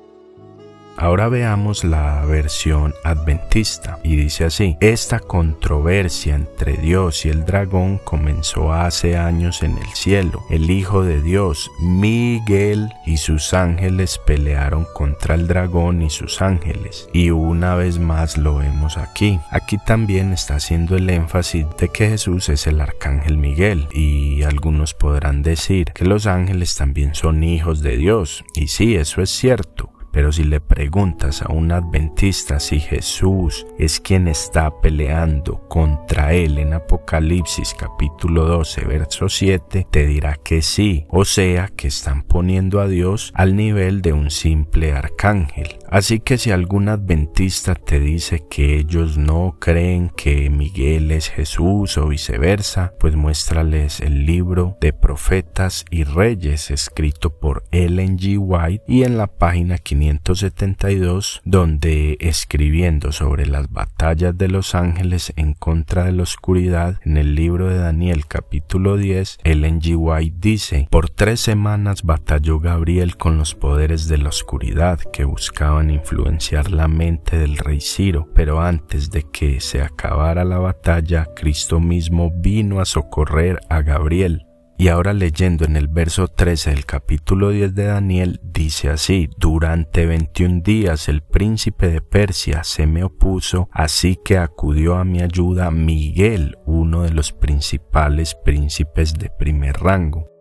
Ahora 0.95 1.27
veamos 1.27 1.83
la 1.83 2.23
versión 2.25 2.93
adventista 3.03 3.99
y 4.03 4.15
dice 4.15 4.45
así, 4.45 4.77
esta 4.79 5.19
controversia 5.19 6.35
entre 6.35 6.77
Dios 6.77 7.25
y 7.25 7.29
el 7.29 7.45
dragón 7.45 7.97
comenzó 7.97 8.73
hace 8.73 9.17
años 9.17 9.63
en 9.63 9.77
el 9.77 9.87
cielo. 9.95 10.43
El 10.49 10.69
Hijo 10.69 11.03
de 11.03 11.21
Dios, 11.21 11.71
Miguel 11.79 12.91
y 13.05 13.17
sus 13.17 13.53
ángeles 13.53 14.19
pelearon 14.25 14.85
contra 14.93 15.35
el 15.35 15.47
dragón 15.47 16.01
y 16.03 16.09
sus 16.09 16.41
ángeles. 16.41 17.09
Y 17.11 17.31
una 17.31 17.75
vez 17.75 17.97
más 17.97 18.37
lo 18.37 18.57
vemos 18.57 18.97
aquí. 18.97 19.39
Aquí 19.49 19.77
también 19.77 20.31
está 20.31 20.55
haciendo 20.55 20.95
el 20.95 21.09
énfasis 21.09 21.65
de 21.77 21.89
que 21.89 22.09
Jesús 22.09 22.49
es 22.49 22.67
el 22.67 22.79
arcángel 22.79 23.37
Miguel 23.37 23.87
y 23.93 24.43
algunos 24.43 24.93
podrán 24.93 25.41
decir 25.41 25.91
que 25.93 26.05
los 26.05 26.27
ángeles 26.27 26.75
también 26.75 27.15
son 27.15 27.43
hijos 27.43 27.81
de 27.81 27.97
Dios. 27.97 28.45
Y 28.53 28.67
sí, 28.67 28.95
eso 28.95 29.21
es 29.21 29.31
cierto. 29.31 29.92
Pero 30.13 30.31
si 30.31 30.43
le 30.43 30.61
preguntas 30.61 31.41
a 31.41 31.51
un 31.51 31.71
adventista 31.71 32.59
si 32.59 32.79
Jesús 32.79 33.65
es 33.79 33.99
quien 33.99 34.27
está 34.27 34.79
peleando 34.79 35.67
contra 35.67 36.33
él 36.33 36.59
en 36.59 36.73
Apocalipsis 36.73 37.73
capítulo 37.73 38.45
12 38.45 38.85
verso 38.85 39.27
7, 39.27 39.87
te 39.89 40.05
dirá 40.05 40.35
que 40.35 40.61
sí, 40.61 41.07
o 41.09 41.25
sea 41.25 41.67
que 41.67 41.87
están 41.87 42.21
poniendo 42.21 42.79
a 42.79 42.87
Dios 42.87 43.31
al 43.33 43.55
nivel 43.55 44.03
de 44.03 44.13
un 44.13 44.29
simple 44.29 44.93
arcángel. 44.93 45.79
Así 45.93 46.19
que 46.19 46.39
si 46.39 46.49
algún 46.49 46.89
adventista 46.89 47.75
te 47.75 47.99
dice 47.99 48.43
que 48.49 48.79
ellos 48.79 49.19
no 49.19 49.57
creen 49.59 50.09
que 50.09 50.49
Miguel 50.49 51.11
es 51.11 51.29
Jesús 51.29 51.99
o 51.99 52.07
viceversa, 52.07 52.93
pues 52.99 53.15
muéstrales 53.15 53.99
el 53.99 54.25
libro 54.25 54.75
de 54.81 54.91
profetas 54.91 55.85
y 55.91 56.03
reyes 56.03 56.71
escrito 56.71 57.37
por 57.37 57.63
Ellen 57.69 58.17
G. 58.17 58.39
White 58.39 58.83
y 58.87 59.03
en 59.03 59.19
la 59.19 59.27
página 59.27 59.77
572 59.77 61.43
donde 61.45 62.17
escribiendo 62.21 63.11
sobre 63.11 63.45
las 63.45 63.69
batallas 63.69 64.35
de 64.35 64.47
los 64.47 64.73
ángeles 64.73 65.31
en 65.35 65.53
contra 65.53 66.05
de 66.05 66.13
la 66.13 66.23
oscuridad 66.23 66.99
en 67.03 67.17
el 67.17 67.35
libro 67.35 67.69
de 67.69 67.77
Daniel 67.77 68.25
capítulo 68.25 68.97
10, 68.97 69.37
Ellen 69.43 69.79
G. 69.79 69.95
White 69.95 70.37
dice, 70.39 70.87
por 70.89 71.11
tres 71.11 71.39
semanas 71.39 72.01
batalló 72.01 72.59
Gabriel 72.59 73.15
con 73.15 73.37
los 73.37 73.53
poderes 73.53 74.07
de 74.07 74.17
la 74.17 74.29
oscuridad 74.29 74.99
que 74.99 75.23
buscaban 75.23 75.82
influenciar 75.89 76.71
la 76.71 76.87
mente 76.87 77.37
del 77.37 77.57
rey 77.57 77.81
Ciro, 77.81 78.29
pero 78.33 78.61
antes 78.61 79.09
de 79.09 79.23
que 79.31 79.59
se 79.59 79.81
acabara 79.81 80.43
la 80.43 80.59
batalla, 80.59 81.27
Cristo 81.35 81.79
mismo 81.79 82.31
vino 82.35 82.79
a 82.79 82.85
socorrer 82.85 83.59
a 83.69 83.81
Gabriel. 83.81 84.45
Y 84.77 84.87
ahora 84.87 85.13
leyendo 85.13 85.65
en 85.65 85.75
el 85.75 85.87
verso 85.87 86.27
13 86.27 86.71
del 86.71 86.85
capítulo 86.85 87.51
10 87.51 87.75
de 87.75 87.85
Daniel, 87.85 88.41
dice 88.43 88.89
así, 88.89 89.29
durante 89.37 90.05
21 90.05 90.61
días 90.63 91.07
el 91.07 91.21
príncipe 91.21 91.89
de 91.89 92.01
Persia 92.01 92.63
se 92.63 92.87
me 92.87 93.03
opuso, 93.03 93.69
así 93.71 94.17
que 94.25 94.37
acudió 94.37 94.95
a 94.95 95.05
mi 95.05 95.21
ayuda 95.21 95.69
Miguel, 95.71 96.57
uno 96.65 97.03
de 97.03 97.11
los 97.11 97.31
principales 97.31 98.35
príncipes 98.43 99.13
de 99.13 99.29
primer 99.29 99.77
rango. 99.77 100.32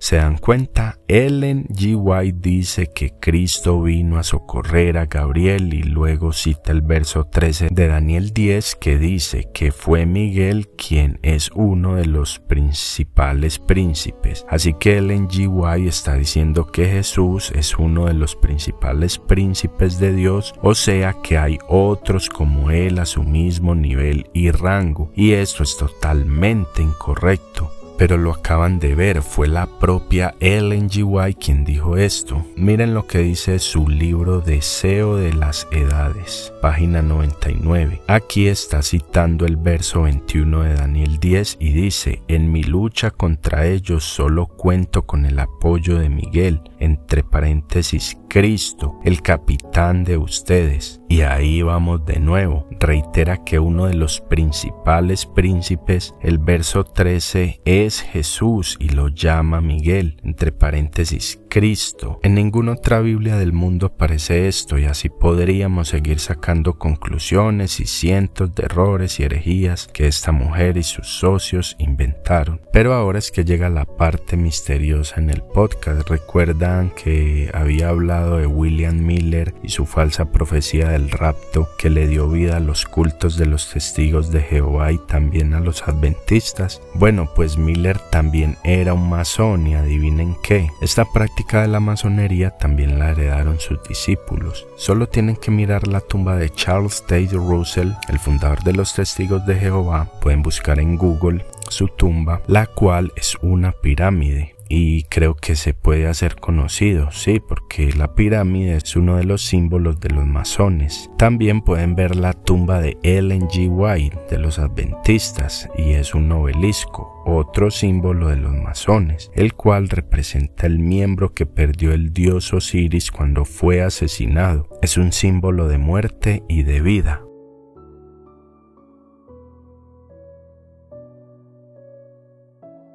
¿Se 0.00 0.16
dan 0.16 0.38
cuenta? 0.38 0.98
Ellen 1.08 1.66
G. 1.68 1.96
White 1.96 2.38
dice 2.40 2.90
que 2.94 3.14
Cristo 3.18 3.82
vino 3.82 4.18
a 4.18 4.22
socorrer 4.22 4.96
a 4.96 5.06
Gabriel 5.06 5.74
y 5.74 5.82
luego 5.82 6.32
cita 6.32 6.70
el 6.70 6.82
verso 6.82 7.24
13 7.24 7.68
de 7.72 7.88
Daniel 7.88 8.32
10 8.32 8.76
que 8.76 8.98
dice 8.98 9.48
que 9.52 9.72
fue 9.72 10.06
Miguel 10.06 10.68
quien 10.76 11.18
es 11.22 11.50
uno 11.54 11.96
de 11.96 12.06
los 12.06 12.38
principales 12.38 13.58
príncipes. 13.58 14.46
Así 14.48 14.74
que 14.74 14.98
Ellen 14.98 15.28
G. 15.28 15.48
White 15.48 15.88
está 15.88 16.14
diciendo 16.14 16.66
que 16.66 16.86
Jesús 16.86 17.50
es 17.54 17.76
uno 17.76 18.06
de 18.06 18.14
los 18.14 18.36
principales 18.36 19.18
príncipes 19.18 19.98
de 19.98 20.12
Dios, 20.12 20.54
o 20.62 20.74
sea 20.74 21.16
que 21.22 21.38
hay 21.38 21.58
otros 21.68 22.28
como 22.28 22.70
él 22.70 22.98
a 22.98 23.06
su 23.06 23.24
mismo 23.24 23.74
nivel 23.74 24.30
y 24.32 24.50
rango, 24.50 25.10
y 25.14 25.32
esto 25.32 25.64
es 25.64 25.76
totalmente 25.76 26.82
incorrecto 26.82 27.72
pero 27.98 28.16
lo 28.16 28.30
acaban 28.30 28.78
de 28.78 28.94
ver, 28.94 29.22
fue 29.22 29.48
la 29.48 29.66
propia 29.66 30.34
Ellen 30.38 30.88
G. 30.88 31.02
White 31.04 31.40
quien 31.44 31.64
dijo 31.64 31.96
esto. 31.96 32.46
Miren 32.56 32.94
lo 32.94 33.06
que 33.06 33.18
dice 33.18 33.58
su 33.58 33.88
libro 33.88 34.40
Deseo 34.40 35.16
de 35.16 35.34
las 35.34 35.66
Edades, 35.72 36.52
página 36.60 37.02
99. 37.02 38.02
Aquí 38.08 38.48
está 38.48 38.82
citando 38.82 39.46
el 39.46 39.56
verso 39.56 40.02
21 40.02 40.62
de 40.62 40.74
Daniel 40.74 41.18
10 41.18 41.58
y 41.60 41.72
dice, 41.72 42.22
en 42.28 42.50
mi 42.50 42.62
lucha 42.62 43.10
contra 43.10 43.66
ellos 43.66 44.04
solo 44.04 44.46
cuento 44.46 45.06
con 45.06 45.26
el 45.26 45.38
apoyo 45.38 45.98
de 45.98 46.08
Miguel, 46.08 46.60
entre 46.80 47.22
paréntesis 47.22 48.16
Cristo, 48.28 48.98
el 49.04 49.22
capitán 49.22 50.04
de 50.04 50.16
ustedes. 50.16 51.00
Y 51.08 51.22
ahí 51.22 51.62
vamos 51.62 52.04
de 52.04 52.20
nuevo. 52.20 52.66
Reitera 52.78 53.42
que 53.44 53.58
uno 53.58 53.86
de 53.86 53.94
los 53.94 54.20
principales 54.20 55.24
príncipes, 55.24 56.14
el 56.20 56.38
verso 56.38 56.84
13, 56.84 57.60
es 57.64 58.02
Jesús 58.02 58.76
y 58.78 58.90
lo 58.90 59.08
llama 59.08 59.60
Miguel, 59.60 60.20
entre 60.22 60.52
paréntesis 60.52 61.40
Cristo. 61.48 62.20
En 62.22 62.34
ninguna 62.34 62.72
otra 62.72 63.00
Biblia 63.00 63.36
del 63.36 63.52
mundo 63.52 63.86
aparece 63.86 64.48
esto 64.48 64.78
y 64.78 64.84
así 64.84 65.08
podríamos 65.08 65.88
seguir 65.88 66.18
sacando 66.18 66.47
conclusiones 66.78 67.78
y 67.78 67.86
cientos 67.86 68.54
de 68.54 68.64
errores 68.64 69.20
y 69.20 69.24
herejías 69.24 69.88
que 69.92 70.06
esta 70.06 70.32
mujer 70.32 70.78
y 70.78 70.82
sus 70.82 71.06
socios 71.06 71.76
inventaron. 71.78 72.60
Pero 72.72 72.94
ahora 72.94 73.18
es 73.18 73.30
que 73.30 73.44
llega 73.44 73.68
la 73.68 73.84
parte 73.84 74.38
misteriosa 74.38 75.20
en 75.20 75.28
el 75.28 75.42
podcast. 75.42 76.08
Recuerdan 76.08 76.90
que 76.90 77.50
había 77.52 77.90
hablado 77.90 78.38
de 78.38 78.46
William 78.46 78.96
Miller 78.96 79.54
y 79.62 79.68
su 79.68 79.84
falsa 79.84 80.32
profecía 80.32 80.88
del 80.88 81.10
rapto 81.10 81.68
que 81.78 81.90
le 81.90 82.08
dio 82.08 82.30
vida 82.30 82.56
a 82.56 82.60
los 82.60 82.86
cultos 82.86 83.36
de 83.36 83.44
los 83.44 83.70
testigos 83.70 84.30
de 84.32 84.40
Jehová 84.40 84.92
y 84.92 84.98
también 84.98 85.52
a 85.52 85.60
los 85.60 85.86
adventistas. 85.86 86.80
Bueno, 86.94 87.28
pues 87.36 87.58
Miller 87.58 87.98
también 88.10 88.56
era 88.64 88.94
un 88.94 89.10
masón 89.10 89.66
y 89.66 89.74
adivinen 89.74 90.34
qué. 90.42 90.68
Esta 90.80 91.04
práctica 91.12 91.60
de 91.60 91.68
la 91.68 91.80
masonería 91.80 92.56
también 92.56 92.98
la 92.98 93.10
heredaron 93.10 93.60
sus 93.60 93.82
discípulos. 93.86 94.66
Solo 94.76 95.08
tienen 95.08 95.36
que 95.36 95.50
mirar 95.50 95.86
la 95.86 96.00
tumba 96.00 96.37
de 96.38 96.50
Charles 96.50 97.02
Tate 97.02 97.32
Russell, 97.32 97.92
el 98.08 98.18
fundador 98.18 98.62
de 98.62 98.72
los 98.72 98.94
Testigos 98.94 99.44
de 99.46 99.56
Jehová. 99.56 100.08
Pueden 100.20 100.42
buscar 100.42 100.78
en 100.78 100.96
Google 100.96 101.44
su 101.68 101.88
tumba, 101.88 102.40
la 102.46 102.66
cual 102.66 103.12
es 103.16 103.36
una 103.42 103.72
pirámide 103.72 104.57
y 104.68 105.04
creo 105.04 105.34
que 105.34 105.56
se 105.56 105.74
puede 105.74 106.06
hacer 106.06 106.36
conocido, 106.36 107.10
sí, 107.10 107.40
porque 107.40 107.92
la 107.92 108.14
pirámide 108.14 108.76
es 108.76 108.96
uno 108.96 109.16
de 109.16 109.24
los 109.24 109.42
símbolos 109.42 110.00
de 110.00 110.10
los 110.10 110.26
masones. 110.26 111.10
También 111.16 111.62
pueden 111.62 111.94
ver 111.94 112.16
la 112.16 112.32
tumba 112.32 112.80
de 112.80 112.96
Ellen 113.02 113.48
G. 113.48 113.68
White 113.70 114.18
de 114.30 114.38
los 114.38 114.58
adventistas 114.58 115.68
y 115.76 115.92
es 115.92 116.14
un 116.14 116.30
obelisco, 116.32 117.22
otro 117.24 117.70
símbolo 117.70 118.28
de 118.28 118.36
los 118.36 118.52
masones, 118.52 119.30
el 119.34 119.54
cual 119.54 119.88
representa 119.88 120.66
el 120.66 120.78
miembro 120.78 121.32
que 121.34 121.46
perdió 121.46 121.92
el 121.92 122.12
dios 122.12 122.52
Osiris 122.52 123.10
cuando 123.10 123.44
fue 123.44 123.82
asesinado. 123.82 124.68
Es 124.82 124.96
un 124.96 125.12
símbolo 125.12 125.68
de 125.68 125.78
muerte 125.78 126.42
y 126.48 126.62
de 126.62 126.80
vida. 126.80 127.22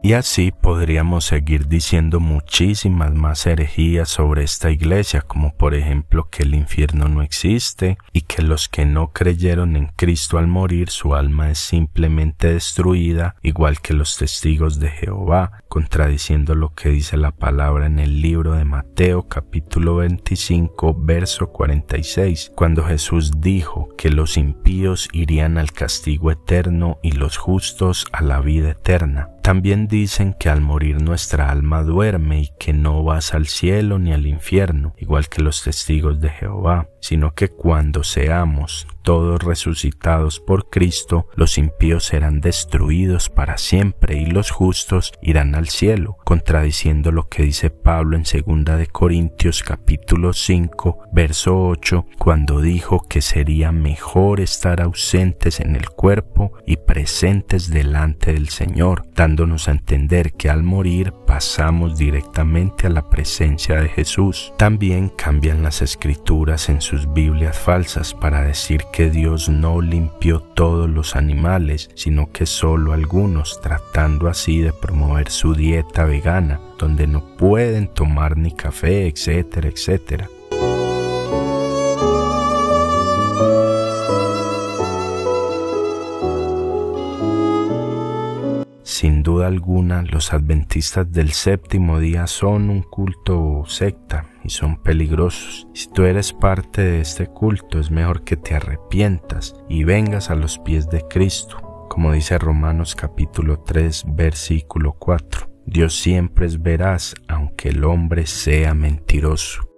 Y 0.06 0.14
así 0.16 0.52
podríamos 0.52 1.24
seguir 1.24 1.70
diciendo 1.70 2.20
muchísimas 2.20 3.14
más 3.14 3.48
herejías 3.48 4.10
sobre 4.10 4.44
esta 4.44 4.70
iglesia, 4.70 5.22
como 5.22 5.56
por 5.56 5.74
ejemplo 5.74 6.28
que 6.30 6.44
el 6.44 6.56
infierno 6.56 7.08
no 7.08 7.22
existe 7.22 7.98
y 8.12 8.24
que 8.24 8.42
los 8.42 8.68
que 8.68 8.86
no 8.86 9.14
creyeron 9.14 9.78
en 9.78 9.88
Cristo 9.96 10.38
al 10.38 10.48
morir 10.48 10.90
su 10.90 11.16
alma 11.16 11.52
es 11.52 11.60
simplemente 11.60 12.52
destruida, 12.54 13.38
igual 13.44 13.80
que 13.80 13.94
los 13.94 14.18
testigos 14.18 14.78
de 14.82 14.90
Jehová, 14.90 15.64
contradiciendo 15.70 16.54
lo 16.54 16.74
que 16.74 16.90
dice 16.90 17.16
la 17.16 17.32
palabra 17.32 17.86
en 17.86 18.00
el 18.00 18.22
libro 18.22 18.56
de 18.56 18.66
Mateo 18.66 19.30
capítulo 19.30 19.96
25 19.96 20.98
verso 21.00 21.48
46, 21.48 22.52
cuando 22.56 22.84
Jesús 22.84 23.32
dijo 23.38 23.88
que 23.98 24.10
los 24.10 24.36
impíos 24.36 25.08
irían 25.14 25.58
al 25.58 25.72
castigo 25.72 26.30
eterno 26.30 27.00
y 27.02 27.14
los 27.14 27.38
justos 27.38 28.06
a 28.12 28.22
la 28.22 28.42
vida 28.42 28.72
eterna. 28.72 29.33
También 29.44 29.88
dicen 29.90 30.34
que 30.40 30.48
al 30.48 30.62
morir 30.62 31.02
nuestra 31.02 31.52
alma 31.52 31.84
duerme 31.84 32.40
y 32.40 32.50
que 32.58 32.72
no 32.72 33.04
vas 33.04 33.34
al 33.34 33.48
cielo 33.48 34.00
ni 34.00 34.14
al 34.14 34.26
infierno, 34.26 34.96
igual 34.98 35.28
que 35.28 35.42
los 35.42 35.62
testigos 35.64 36.22
de 36.22 36.30
Jehová, 36.30 36.88
sino 37.02 37.36
que 37.36 37.50
cuando 37.50 38.06
seamos 38.06 38.88
todos 39.04 39.44
resucitados 39.44 40.40
por 40.40 40.70
Cristo, 40.70 41.28
los 41.36 41.58
impíos 41.58 42.06
serán 42.06 42.42
destruidos 42.42 43.30
para 43.30 43.58
siempre 43.58 44.16
y 44.18 44.26
los 44.26 44.50
justos 44.50 45.14
irán 45.22 45.56
al 45.56 45.70
cielo, 45.70 46.18
contradiciendo 46.24 47.12
lo 47.12 47.28
que 47.28 47.44
dice 47.44 47.70
Pablo 47.70 48.18
en 48.18 48.24
2 48.24 48.78
de 48.78 48.88
Corintios 48.88 49.62
capítulo 49.62 50.34
5, 50.34 51.10
verso 51.12 51.68
8, 51.68 52.06
cuando 52.18 52.62
dijo 52.62 53.06
que 53.08 53.22
sería 53.22 53.72
mejor 53.72 54.40
estar 54.40 54.82
ausentes 54.82 55.60
en 55.60 55.76
el 55.76 55.90
cuerpo 55.90 56.54
y 56.66 56.78
presentes 56.78 57.70
delante 57.70 58.34
del 58.34 58.50
Señor, 58.50 59.06
dándonos 59.14 59.68
a 59.68 59.72
entender 59.72 60.34
que 60.34 60.50
al 60.50 60.64
morir 60.64 61.14
pasamos 61.28 61.98
directamente 61.98 62.88
a 62.88 62.90
la 62.90 63.10
presencia 63.10 63.82
de 63.82 63.90
Jesús. 63.90 64.54
También 64.58 65.10
cambian 65.10 65.64
las 65.64 65.82
escrituras 65.82 66.70
en 66.70 66.82
sus 66.82 67.12
Biblias 67.14 67.58
falsas 67.58 68.14
para 68.14 68.42
decir 68.42 68.86
que 68.94 69.10
Dios 69.10 69.50
no 69.50 69.82
limpió 69.82 70.40
todos 70.40 70.88
los 70.88 71.16
animales, 71.16 71.90
sino 71.96 72.32
que 72.32 72.46
solo 72.46 72.94
algunos, 72.94 73.60
tratando 73.60 74.30
así 74.30 74.60
de 74.60 74.72
promover 74.72 75.32
su 75.32 75.56
dieta 75.56 76.06
vegana, 76.06 76.62
donde 76.78 77.08
no 77.08 77.36
pueden 77.36 77.88
tomar 77.88 78.38
ni 78.38 78.52
café, 78.52 79.08
etcétera, 79.08 79.68
etcétera. 79.68 80.30
Duda 89.34 89.48
alguna, 89.48 90.04
los 90.04 90.32
adventistas 90.32 91.12
del 91.12 91.32
séptimo 91.32 92.00
día 92.00 92.28
son 92.28 92.70
un 92.70 92.84
culto 92.84 93.64
secta 93.66 94.28
y 94.44 94.50
son 94.50 94.78
peligrosos. 94.78 95.68
Si 95.74 95.90
tú 95.92 96.04
eres 96.04 96.34
parte 96.34 96.84
de 96.84 97.02
este 97.02 97.26
culto, 97.26 97.80
es 97.80 97.90
mejor 97.90 98.24
que 98.24 98.38
te 98.38 98.54
arrepientas 98.54 99.56
y 99.68 99.86
vengas 99.86 100.30
a 100.30 100.36
los 100.36 100.60
pies 100.60 100.88
de 100.90 101.02
Cristo, 101.10 101.88
como 101.90 102.12
dice 102.12 102.38
Romanos 102.38 102.96
capítulo 102.96 103.60
3, 103.62 104.06
versículo 104.10 104.94
4. 104.94 105.50
Dios 105.66 105.96
siempre 105.96 106.46
es 106.46 106.62
veraz, 106.62 107.16
aunque 107.28 107.70
el 107.70 107.84
hombre 107.86 108.28
sea 108.28 108.76
mentiroso. 108.76 109.73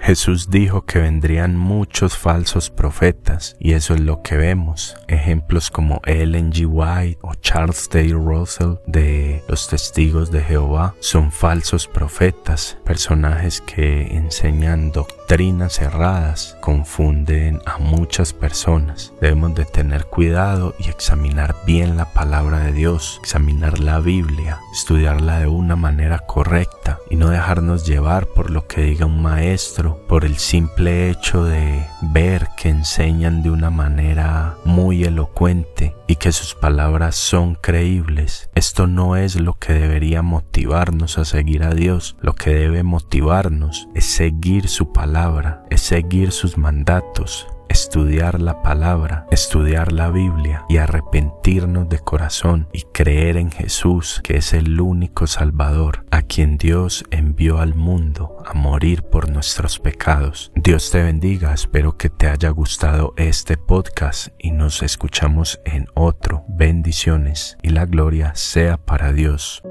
Jesús 0.00 0.50
dijo 0.50 0.84
que 0.84 0.98
vendrían 0.98 1.56
muchos 1.56 2.16
falsos 2.16 2.70
profetas 2.70 3.56
y 3.58 3.72
eso 3.72 3.94
es 3.94 4.00
lo 4.00 4.22
que 4.22 4.36
vemos. 4.36 4.96
Ejemplos 5.08 5.70
como 5.70 6.00
Ellen 6.06 6.52
G. 6.52 6.66
White 6.66 7.18
o 7.22 7.34
Charles 7.34 7.88
Day 7.90 8.12
Russell 8.12 8.74
de 8.86 9.42
los 9.48 9.68
testigos 9.68 10.30
de 10.30 10.42
Jehová 10.42 10.94
son 11.00 11.32
falsos 11.32 11.86
profetas, 11.86 12.78
personajes 12.84 13.60
que 13.60 14.02
enseñan 14.16 14.92
doctrinas 14.92 15.17
erradas, 15.30 16.56
confunden 16.60 17.60
a 17.66 17.78
muchas 17.78 18.32
personas. 18.32 19.12
Debemos 19.20 19.54
de 19.54 19.66
tener 19.66 20.06
cuidado 20.06 20.74
y 20.78 20.88
examinar 20.88 21.54
bien 21.66 21.98
la 21.98 22.06
palabra 22.06 22.60
de 22.60 22.72
Dios, 22.72 23.18
examinar 23.22 23.78
la 23.78 24.00
Biblia, 24.00 24.58
estudiarla 24.72 25.40
de 25.40 25.46
una 25.46 25.76
manera 25.76 26.20
correcta 26.20 26.98
y 27.10 27.16
no 27.16 27.28
dejarnos 27.28 27.86
llevar 27.86 28.26
por 28.26 28.50
lo 28.50 28.66
que 28.66 28.82
diga 28.82 29.04
un 29.04 29.20
maestro, 29.20 30.00
por 30.08 30.24
el 30.24 30.38
simple 30.38 31.10
hecho 31.10 31.44
de 31.44 31.84
ver 32.00 32.48
que 32.56 32.70
enseñan 32.70 33.42
de 33.42 33.50
una 33.50 33.68
manera 33.70 34.56
muy 34.64 35.04
elocuente 35.04 35.97
y 36.08 36.16
que 36.16 36.32
sus 36.32 36.54
palabras 36.54 37.14
son 37.14 37.54
creíbles. 37.54 38.50
Esto 38.54 38.86
no 38.86 39.14
es 39.14 39.38
lo 39.38 39.54
que 39.54 39.74
debería 39.74 40.22
motivarnos 40.22 41.18
a 41.18 41.24
seguir 41.24 41.62
a 41.62 41.74
Dios. 41.74 42.16
Lo 42.20 42.34
que 42.34 42.50
debe 42.50 42.82
motivarnos 42.82 43.88
es 43.94 44.06
seguir 44.06 44.68
su 44.68 44.92
palabra, 44.92 45.62
es 45.70 45.82
seguir 45.82 46.32
sus 46.32 46.56
mandatos, 46.56 47.46
estudiar 47.68 48.40
la 48.40 48.62
palabra, 48.62 49.26
estudiar 49.30 49.92
la 49.92 50.10
Biblia 50.10 50.64
y 50.68 50.78
arrepentirnos 50.78 51.88
de 51.88 51.98
corazón 51.98 52.68
y 52.72 52.82
creer 52.82 53.36
en 53.36 53.50
Jesús, 53.50 54.20
que 54.24 54.36
es 54.36 54.52
el 54.52 54.80
único 54.80 55.26
Salvador, 55.26 56.04
a 56.10 56.22
quien 56.22 56.58
Dios 56.58 57.04
envió 57.10 57.58
al 57.58 57.74
mundo 57.74 58.36
a 58.44 58.54
morir 58.54 59.02
por 59.02 59.30
nuestros 59.30 59.78
pecados. 59.78 60.52
Dios 60.54 60.90
te 60.90 61.02
bendiga, 61.02 61.52
espero 61.52 61.96
que 61.96 62.10
te 62.10 62.28
haya 62.28 62.50
gustado 62.50 63.14
este 63.16 63.56
podcast 63.56 64.28
y 64.38 64.50
nos 64.50 64.82
escuchamos 64.82 65.60
en 65.64 65.86
otro. 65.94 66.44
Bendiciones 66.48 67.56
y 67.62 67.70
la 67.70 67.86
gloria 67.86 68.34
sea 68.34 68.76
para 68.76 69.12
Dios. 69.12 69.62